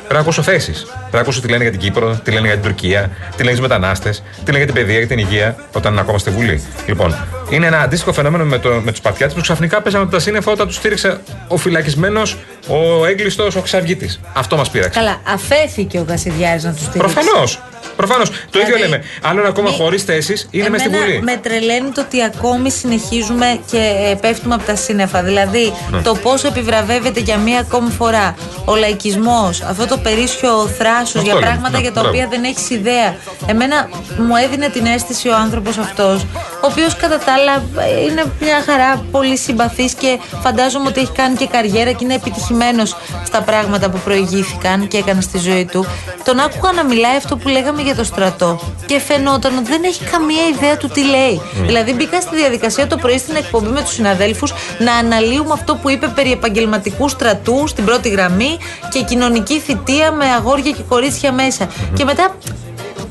Πρέπει 0.03 0.15
να 0.15 0.21
ακούσω 0.21 0.43
θέσεις. 0.43 0.83
Πρέπει 0.83 1.13
να 1.13 1.21
ακούσω 1.21 1.41
τι 1.41 1.49
λένε 1.49 1.63
για 1.63 1.73
την 1.73 1.81
Κύπρο, 1.81 2.21
τι 2.25 2.31
λένε 2.31 2.47
για 2.47 2.57
την 2.57 2.63
Τουρκία, 2.63 3.11
τι 3.37 3.43
λένε 3.43 3.51
για 3.51 3.57
του 3.57 3.69
μετανάστες, 3.69 4.23
τι 4.45 4.53
λένε 4.53 4.65
για 4.65 4.67
την 4.67 4.75
παιδεία, 4.75 4.99
για 4.99 5.07
την 5.07 5.19
υγεία, 5.19 5.57
όταν 5.73 5.93
είναι 5.93 6.01
ακόμα 6.01 6.19
στη 6.19 6.31
Βουλή. 6.31 6.63
Λοιπόν, 6.87 7.17
είναι 7.51 7.67
ένα 7.67 7.81
αντίστοιχο 7.81 8.13
φαινόμενο 8.13 8.45
με, 8.45 8.59
το, 8.59 8.69
με 8.69 8.91
τους 8.91 9.01
Παρτιάτε 9.01 9.35
που 9.35 9.41
ξαφνικά 9.41 9.83
παίζανε 9.83 10.05
από 10.05 10.13
τα 10.13 10.19
σύννεφα 10.19 10.51
όταν 10.51 10.67
τους 10.67 10.77
στήριξε 10.77 11.21
ο 11.49 11.57
φυλακισμένος, 11.57 12.39
ο 12.69 13.07
έγκλειστος, 13.07 13.57
ο 13.57 13.61
Ξαυγήτη. 13.61 14.11
Αυτό 14.33 14.57
μας 14.57 14.71
πείραξε. 14.71 14.99
Καλά, 14.99 15.21
αφέθηκε 15.25 15.99
ο 15.99 16.05
Κασιδιάρης 16.05 16.65
να 16.65 16.73
τους 16.73 16.85
στηρίξει. 16.85 17.15
Προφανώς. 17.15 17.61
Προφανώς. 17.97 18.29
Το 18.51 18.59
ίδιο 18.61 18.75
Δηλαδή, 18.75 18.91
λέμε. 18.93 19.05
Άλλον 19.23 19.47
ακόμα 19.47 19.71
χωρίς 19.71 20.03
θέσεις 20.03 20.49
είναι 20.51 20.69
μέσα 20.69 20.85
στην 20.85 20.95
Εμένα 20.95 21.11
Βουλή. 21.11 21.23
με 21.23 21.37
τρελαίνει 21.37 21.91
το 21.91 22.01
ότι 22.01 22.23
ακόμη 22.23 22.71
συνεχίζουμε 22.71 23.61
και 23.71 23.79
ε, 24.11 24.15
πέφτουμε 24.15 24.55
από 24.55 24.65
τα 24.65 24.77
σύννεφα. 24.77 25.23
Δηλαδή, 25.23 25.73
Ναι. 25.91 26.03
το 26.03 26.15
πόσο 26.15 26.47
επιβραβεύεται 26.49 27.21
για 27.21 27.37
μία 27.37 27.59
ακόμη 27.61 27.91
φορά 27.91 28.35
ο 28.65 28.75
λαϊκισμός, 28.77 29.61
αυτό 29.63 29.87
το 29.87 29.97
περίσσιο 29.99 30.67
θράσος 30.79 31.07
Αυτό 31.07 31.21
για 31.21 31.35
λέμε. 31.35 31.47
πράγματα 31.47 31.77
Ναι, 31.77 31.83
για 31.83 31.93
τα 31.93 32.01
μπράβο. 32.01 32.17
οποία 32.17 32.29
δεν 32.31 32.45
έχεις 32.45 32.71
ιδέα. 32.71 33.17
Εμένα 33.47 33.89
μου 34.19 34.37
έδινε 34.45 34.69
την 34.69 34.87
αίσθηση 34.87 35.29
ο 35.29 35.35
άνθρωπος 35.37 35.79
αυτός, 35.79 36.23
ο 36.23 36.67
οποίος 36.71 36.97
κατά 36.97 37.19
τα 37.19 37.33
άλλα 37.33 37.55
ε, 37.87 38.03
είναι 38.03 38.25
μια 38.41 38.63
χαρά 38.67 39.05
πολύ 39.11 39.37
συμπαθής 39.39 39.95
και 39.95 40.19
φαντάζομαι 40.43 40.89
ότι 40.89 41.01
έχει 41.01 41.13
κάνει 41.13 41.35
και 41.37 41.47
καριέρα 41.47 41.93
και 41.93 42.05
είναι 42.05 42.15
επιτυχημένος 42.15 42.97
στα 43.25 43.41
πράγματα 43.43 43.91
που 43.91 43.99
προηγήθηκαν 44.05 44.89
και 44.89 44.97
έκανε 44.97 45.21
στη 45.21 45.39
ζωή 45.39 45.65
του. 45.73 45.87
Τον 46.25 46.41
άκουγα 46.41 46.73
να 46.73 46.85
μιλάει 46.85 47.17
αυτό 47.17 47.37
που 47.37 47.49
λέγαμε 47.49 47.82
για 47.83 47.95
το 47.95 48.05
στρατό 48.05 48.61
και 48.87 48.99
φαινόταν 49.01 49.57
ότι 49.59 49.69
δεν 49.69 49.83
έχει 49.85 50.05
καμία 50.05 50.43
ιδέα 50.55 50.77
του 50.77 50.89
τι 50.89 51.05
λέει. 51.05 51.41
Mm. 51.43 51.63
Δηλαδή 51.67 51.93
μπήκα 51.93 52.21
στη 52.21 52.37
διαδικασία 52.37 52.87
το 52.87 52.97
πρωί 52.97 53.19
στην 53.19 53.37
εκπομπή 53.37 53.69
με 53.69 53.81
τους 53.83 53.93
συναδέλφους 53.93 54.53
να 54.79 54.95
αναλύουμε 54.95 55.51
αυτό 55.53 55.75
που 55.75 55.91
είπε 55.91 56.07
περί 56.07 56.33
επαγγελματικού 56.33 57.09
στρατού 57.09 57.65
στην 57.67 57.85
πρώτη 57.85 58.09
γραμμή 58.09 58.59
και 58.91 59.03
κοινωνική 59.03 59.59
θητεία 59.61 60.13
με 60.13 60.25
αγόρια 60.27 60.71
και 60.71 60.83
κορίτσια 60.89 61.33
μέσα. 61.33 61.69
Και 61.95 62.05
μετά 62.05 62.37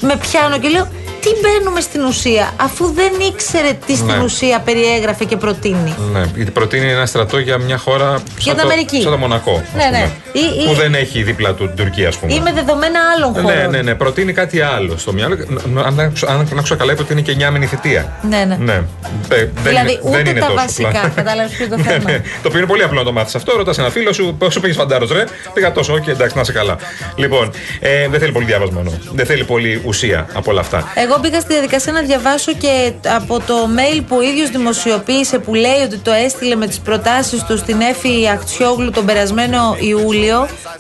με 0.01 0.15
πιάνω 0.17 0.57
και 0.59 0.67
λέω 0.67 0.87
τι 1.21 1.29
μπαίνουμε 1.41 1.81
στην 1.81 2.03
ουσία 2.05 2.51
αφού 2.61 2.91
δεν 2.93 3.11
ήξερε 3.31 3.69
τι 3.85 3.95
στην 3.95 4.07
Ναι. 4.07 4.23
ουσία 4.23 4.59
περιέγραφε 4.59 5.25
και 5.25 5.37
προτείνει. 5.37 5.95
Ναι, 6.11 6.23
γιατί 6.35 6.51
προτείνει 6.51 6.91
ένα 6.91 7.05
στρατό 7.05 7.37
για 7.39 7.57
μια 7.57 7.77
χώρα. 7.77 8.05
Για 8.09 8.21
σαν 8.37 8.53
την 8.53 8.55
το- 8.55 8.61
Αμερική. 8.61 9.01
Σαν 9.01 9.11
το 9.11 9.17
Μονακό. 9.17 9.51
ας 9.51 9.83
Ναι, 9.83 9.97
ναι. 9.97 10.09
Πούμε, 10.31 10.45
Ή- 10.45 10.61
ή- 10.63 10.65
Που 10.67 10.73
δεν 10.73 10.93
έχει 10.95 11.23
δίπλα 11.23 11.53
του 11.53 11.65
την 11.67 11.75
Τουρκία, 11.75 12.07
ας 12.07 12.17
πούμε. 12.17 12.33
Ή 12.33 12.39
με 12.39 12.51
δεδομένα 12.51 12.99
άλλων 13.15 13.33
χωρών. 13.33 13.57
Ναι, 13.57 13.67
ναι, 13.69 13.81
ναι. 13.81 13.95
Προτείνει 13.95 14.33
κάτι 14.33 14.61
άλλο 14.61 14.97
στο 14.97 15.13
μυαλό. 15.13 15.35
Ν- 15.35 15.61
ν- 15.73 15.77
Αν 15.85 15.99
άκουσα- 15.99 16.27
αν 16.27 16.47
άκουσα 16.57 16.75
καλά, 16.75 16.91
είπε 16.91 17.01
ότι 17.01 17.11
είναι 17.13 17.21
και 17.21 17.31
εννιάμινη 17.31 17.65
θητεία. 17.65 18.13
Ναι, 18.29 18.43
ναι. 18.47 18.55
Ναι. 18.59 18.73
Ε, 18.73 18.81
δεν 19.29 19.49
Δηλαδή 19.63 19.91
είναι- 19.91 19.99
ούτε 20.03 20.17
δεν 20.17 20.25
είναι 20.25 20.39
τα 20.39 20.45
τόσο 20.45 20.57
βασικά. 20.59 20.87
απλά. 20.87 21.09
Κατάλαβες 21.15 21.51
ποιο 21.51 21.65
είναι 21.65 21.75
το 21.75 21.81
Ναι, 21.81 21.89
θέμα. 21.89 22.11
ναι. 22.11 22.17
Το 22.17 22.47
οποίο 22.47 22.57
είναι 22.57 22.67
πολύ 22.67 22.83
απλό 22.83 22.99
να 22.99 23.05
το 23.05 23.11
μάθεις 23.11 23.35
αυτό. 23.35 23.57
Ρωτάς 23.57 23.77
ένα 23.77 23.89
φίλο 23.89 24.13
σου, 24.13 24.35
πώ 24.39 24.47
πήγες 24.61 24.75
φαντάρος, 24.75 25.11
ρε; 25.11 25.23
Πήγα 25.53 25.71
τόσο, 25.71 25.93
όχι, 25.93 26.09
εντάξει, 26.09 26.35
να 26.35 26.41
είσαι 26.41 26.51
καλά. 26.51 26.75
Λοιπόν, 27.15 27.51
ε, 27.79 28.07
δεν 28.07 28.19
θέλει 28.19 28.31
πολύ 28.31 28.45
διάβασμα 28.45 28.79
εννοώ. 28.79 28.93
Δεν 29.13 29.25
θέλει 29.25 29.43
πολύ 29.43 29.81
ουσία 29.85 30.27
από 30.33 30.51
όλα 30.51 30.59
αυτά. 30.59 30.91
Εγώ 30.95 31.17
μπήκα 31.21 31.39
στη 31.39 31.53
διαδικασία 31.53 31.91
να 31.93 32.01
διαβάσω 32.01 32.51
και 32.53 32.91
από 33.15 33.39
το 33.47 33.53
mail 33.77 34.01
που 34.07 34.15
ο 34.15 34.21
ίδιος 34.21 34.49
δημοσιοποίησε 34.49 35.39
που 35.39 35.53
λέει 35.53 35.81
ότι 35.85 35.97
το 35.97 36.11
έστειλε 36.25 36.55
με 36.55 36.67
τις 36.67 36.79
προτάσεις 36.79 37.43
του 37.43 37.57
στην 37.57 37.81
Έφη 37.81 38.27
Αχτσιόγλου 38.33 38.89
τον 38.91 39.05
περασμένο 39.05 39.75
Ιούλιο. 39.79 40.20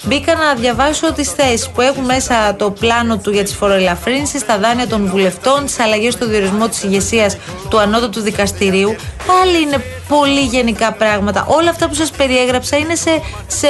Μπήκα 0.03 0.35
να 0.35 0.53
διαβάσω 0.53 1.13
τις 1.13 1.31
θέσεις 1.31 1.69
που 1.69 1.81
έχουν 1.81 2.03
μέσα 2.03 2.55
το 2.55 2.71
πλάνο 2.71 3.17
του 3.17 3.31
για 3.31 3.43
τις 3.43 3.53
φοροελαφρύνσεις, 3.53 4.45
τα 4.45 4.57
δάνεια 4.57 4.87
των 4.87 5.07
βουλευτών, 5.07 5.65
τις 5.65 5.79
αλλαγές 5.79 6.13
στο 6.13 6.27
διορισμό 6.27 6.67
της 6.67 6.83
ηγεσίας 6.83 7.37
του 7.69 7.79
ανώτατου 7.79 8.21
δικαστηρίου. 8.21 8.95
Πάλι 9.27 9.61
είναι 9.61 9.83
πολύ 10.07 10.41
γενικά 10.41 10.91
πράγματα. 10.91 11.45
Όλα 11.47 11.69
αυτά 11.69 11.87
που 11.87 11.93
σας 11.93 12.11
περιέγραψα 12.11 12.77
είναι 12.77 12.95
σε, 12.95 13.21
σε 13.47 13.67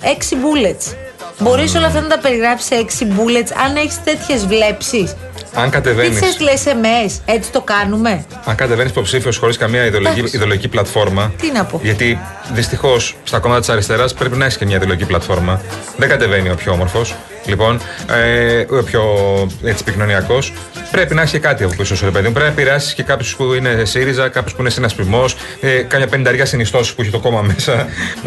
έξι 0.00 0.36
bullets. 0.42 0.94
Μπορείς 1.38 1.74
όλα 1.74 1.86
αυτά 1.86 2.00
να 2.00 2.08
τα 2.08 2.18
περιγράψεις 2.18 2.66
σε 2.66 2.74
έξι 2.74 3.06
bullets 3.10 3.52
αν 3.64 3.76
έχεις 3.76 4.02
τέτοιες 4.04 4.46
βλέψεις. 4.46 5.14
Αν 5.54 5.64
Τι 5.64 5.70
κατεβαίνει. 5.70 6.14
θες 6.14 6.40
λες 6.40 6.62
SMS, 6.66 7.20
έτσι 7.24 7.50
το 7.50 7.60
κάνουμε; 7.60 8.24
Αν 8.44 8.54
κατεβαίνεις 8.54 8.90
υποψήφιος 8.90 9.36
χωρίς 9.36 9.56
καμία 9.56 9.84
ιδεολογική, 9.84 10.18
Εντάξει. 10.18 10.36
ιδεολογική 10.36 10.68
πλατφόρμα. 10.68 11.32
Τι 11.40 11.52
να 11.52 11.64
πω. 11.64 11.80
Γιατί 11.82 12.18
δυστυχώς 12.52 13.16
στα 13.24 13.38
κόμματα 13.38 13.60
της 13.60 13.68
αριστεράς 13.68 14.14
πρέπει 14.14 14.36
να 14.36 14.44
έχεις 14.44 14.56
και 14.56 14.64
μια 14.64 14.76
ιδεολογική 14.76 15.04
πλατφόρμα. 15.06 15.60
Δεν 15.96 16.08
κατεβαίνει 16.08 16.50
ο 16.50 16.54
πιο 16.54 16.72
όμορφος. 16.72 17.14
Λοιπόν, 17.46 17.80
ε, 18.10 18.60
ο 18.78 18.82
πιο 18.82 19.02
έτσι 19.64 19.82
επικοινωνιακός. 19.86 20.52
Πρέπει 20.90 21.14
να 21.14 21.20
έχεις 21.20 21.32
και 21.32 21.38
κάτι 21.38 21.64
από 21.64 21.74
πίσω 21.76 21.96
σου, 21.96 22.04
ρε 22.04 22.10
παιδί 22.10 22.26
μου. 22.26 22.32
Πρέπει 22.32 22.46
να 22.46 22.52
επηρεάσει 22.62 22.94
και 22.94 23.02
κάποιους 23.02 23.36
που 23.36 23.52
είναι 23.52 23.84
ΣΥΡΙΖΑ, 23.84 24.28
κάποιους 24.28 24.54
που 24.54 24.60
είναι 24.60 24.70
συνασπισμός, 24.70 25.36
ε, 25.60 25.68
κάμια 25.82 26.06
πενταριά 26.06 26.44
συνιστώσεις 26.46 26.92
που 26.94 27.02
έχει 27.02 27.10
το 27.10 27.18
κόμμα 27.18 27.40
μέσα. 27.42 27.72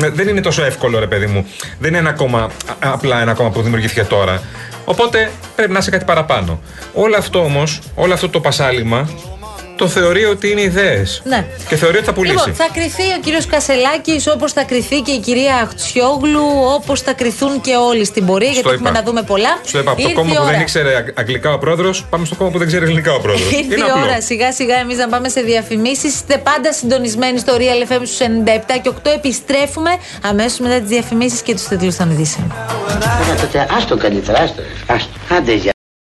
Ε, 0.04 0.10
δεν 0.10 0.28
είναι 0.28 0.42
τόσο 0.42 0.64
εύκολο, 0.64 1.00
ρε 1.00 1.08
παιδί 1.08 1.26
μου. 1.26 1.46
Δεν 1.80 1.90
είναι 1.90 1.98
ένα 1.98 2.12
κόμμα, 2.14 2.40
α- 2.42 2.50
απλά 2.80 3.22
ένα 3.22 3.34
κόμμα 3.34 3.50
που 3.50 3.62
δημιουργήθηκε 3.62 4.04
τώρα. 4.04 4.42
Οπότε 4.86 5.32
πρέπει 5.56 5.72
να 5.72 5.80
είσαι 5.80 5.90
κάτι 5.90 6.06
παραπάνω. 6.06 6.60
Όλο 6.94 7.18
αυτό 7.18 7.40
όμως, 7.44 7.80
όλο 7.96 8.14
αυτό 8.14 8.30
το 8.30 8.40
πασάλιμα, 8.40 9.10
το 9.76 9.88
θεωρεί 9.88 10.26
ότι 10.26 10.52
είναι 10.52 10.62
ιδέες. 10.62 11.22
Ναι. 11.26 11.46
Και 11.68 11.76
θεωρεί 11.76 11.98
ότι 11.98 12.06
θα 12.06 12.14
πουλήσει. 12.14 12.36
Λοιπόν, 12.36 12.54
θα 12.54 12.68
κρυθεί 12.74 13.04
ο 13.04 13.20
κύριος 13.24 13.46
Κασελάκης 13.46 14.28
όπως 14.28 14.52
θα 14.54 14.64
κρυθεί 14.64 15.00
και 15.02 15.12
η 15.12 15.20
κυρία 15.20 15.56
Αχτσιόγλου, 15.56 16.44
όπως 16.76 17.02
θα 17.02 17.14
κρυθούν 17.14 17.62
και 17.62 17.76
όλοι 17.76 18.06
στην 18.06 18.26
πορεία, 18.26 18.48
γιατί 18.50 18.60
Στο 18.68 18.74
έχουμε 18.74 18.90
είπα. 18.90 19.00
να 19.00 19.06
δούμε 19.06 19.22
πολλά. 19.22 19.60
Στο 19.64 19.80
είπα, 19.80 19.92
από 19.92 20.02
το 20.02 20.08
Ήρθε 20.08 20.22
κόμμα 20.22 20.34
η 20.34 20.36
που 20.38 20.44
δεν 20.44 20.54
ώρα. 20.54 20.62
ήξερε 20.62 20.96
αγ- 20.96 21.20
αγγλικά 21.20 21.54
ο 21.54 21.58
πρόεδρος, 21.58 22.06
πάμε 22.10 22.26
στο 22.26 22.36
κόμμα 22.36 22.50
που 22.50 22.58
δεν 22.58 22.68
ξέρει 22.68 22.84
ελληνικά 22.86 23.14
ο 23.14 23.20
πρόεδρος. 23.20 23.52
Ήρθε 23.52 23.76
η 23.76 23.84
ώρα 24.04 24.22
σιγά 24.22 24.52
σιγά 24.54 24.76
εμείς 24.76 24.98
να 24.98 25.08
πάμε 25.10 25.30
σε 25.30 25.42
διαφημίσεις. 25.42 26.14
Είστε 26.14 26.38
πάντα 26.38 26.74
συντονισμένοι 26.74 27.40
στο 27.40 27.54
Real 27.58 27.92
FM 27.92 28.02
στους 28.04 28.20
97 28.20 28.78
και 28.82 28.90
8. 28.90 29.10
Επιστρέφουμε 29.16 29.90
αμέσως 30.22 30.60
μετά 30.60 30.80
τις 30.80 30.90
διαφημίσεις 30.90 31.42
και 31.42 31.54
τους 31.54 31.64
τίτλους 31.64 31.96
των 31.96 32.12
ειδήσεων. 32.12 32.54
Άρα 32.90 33.36
τότε 33.42 33.68
άστο 33.78 33.98
καλύτερα, 33.98 34.40
άστο. 34.40 34.62
άστο. 34.88 35.10
Άντε 35.38 35.54
για. 35.54 35.74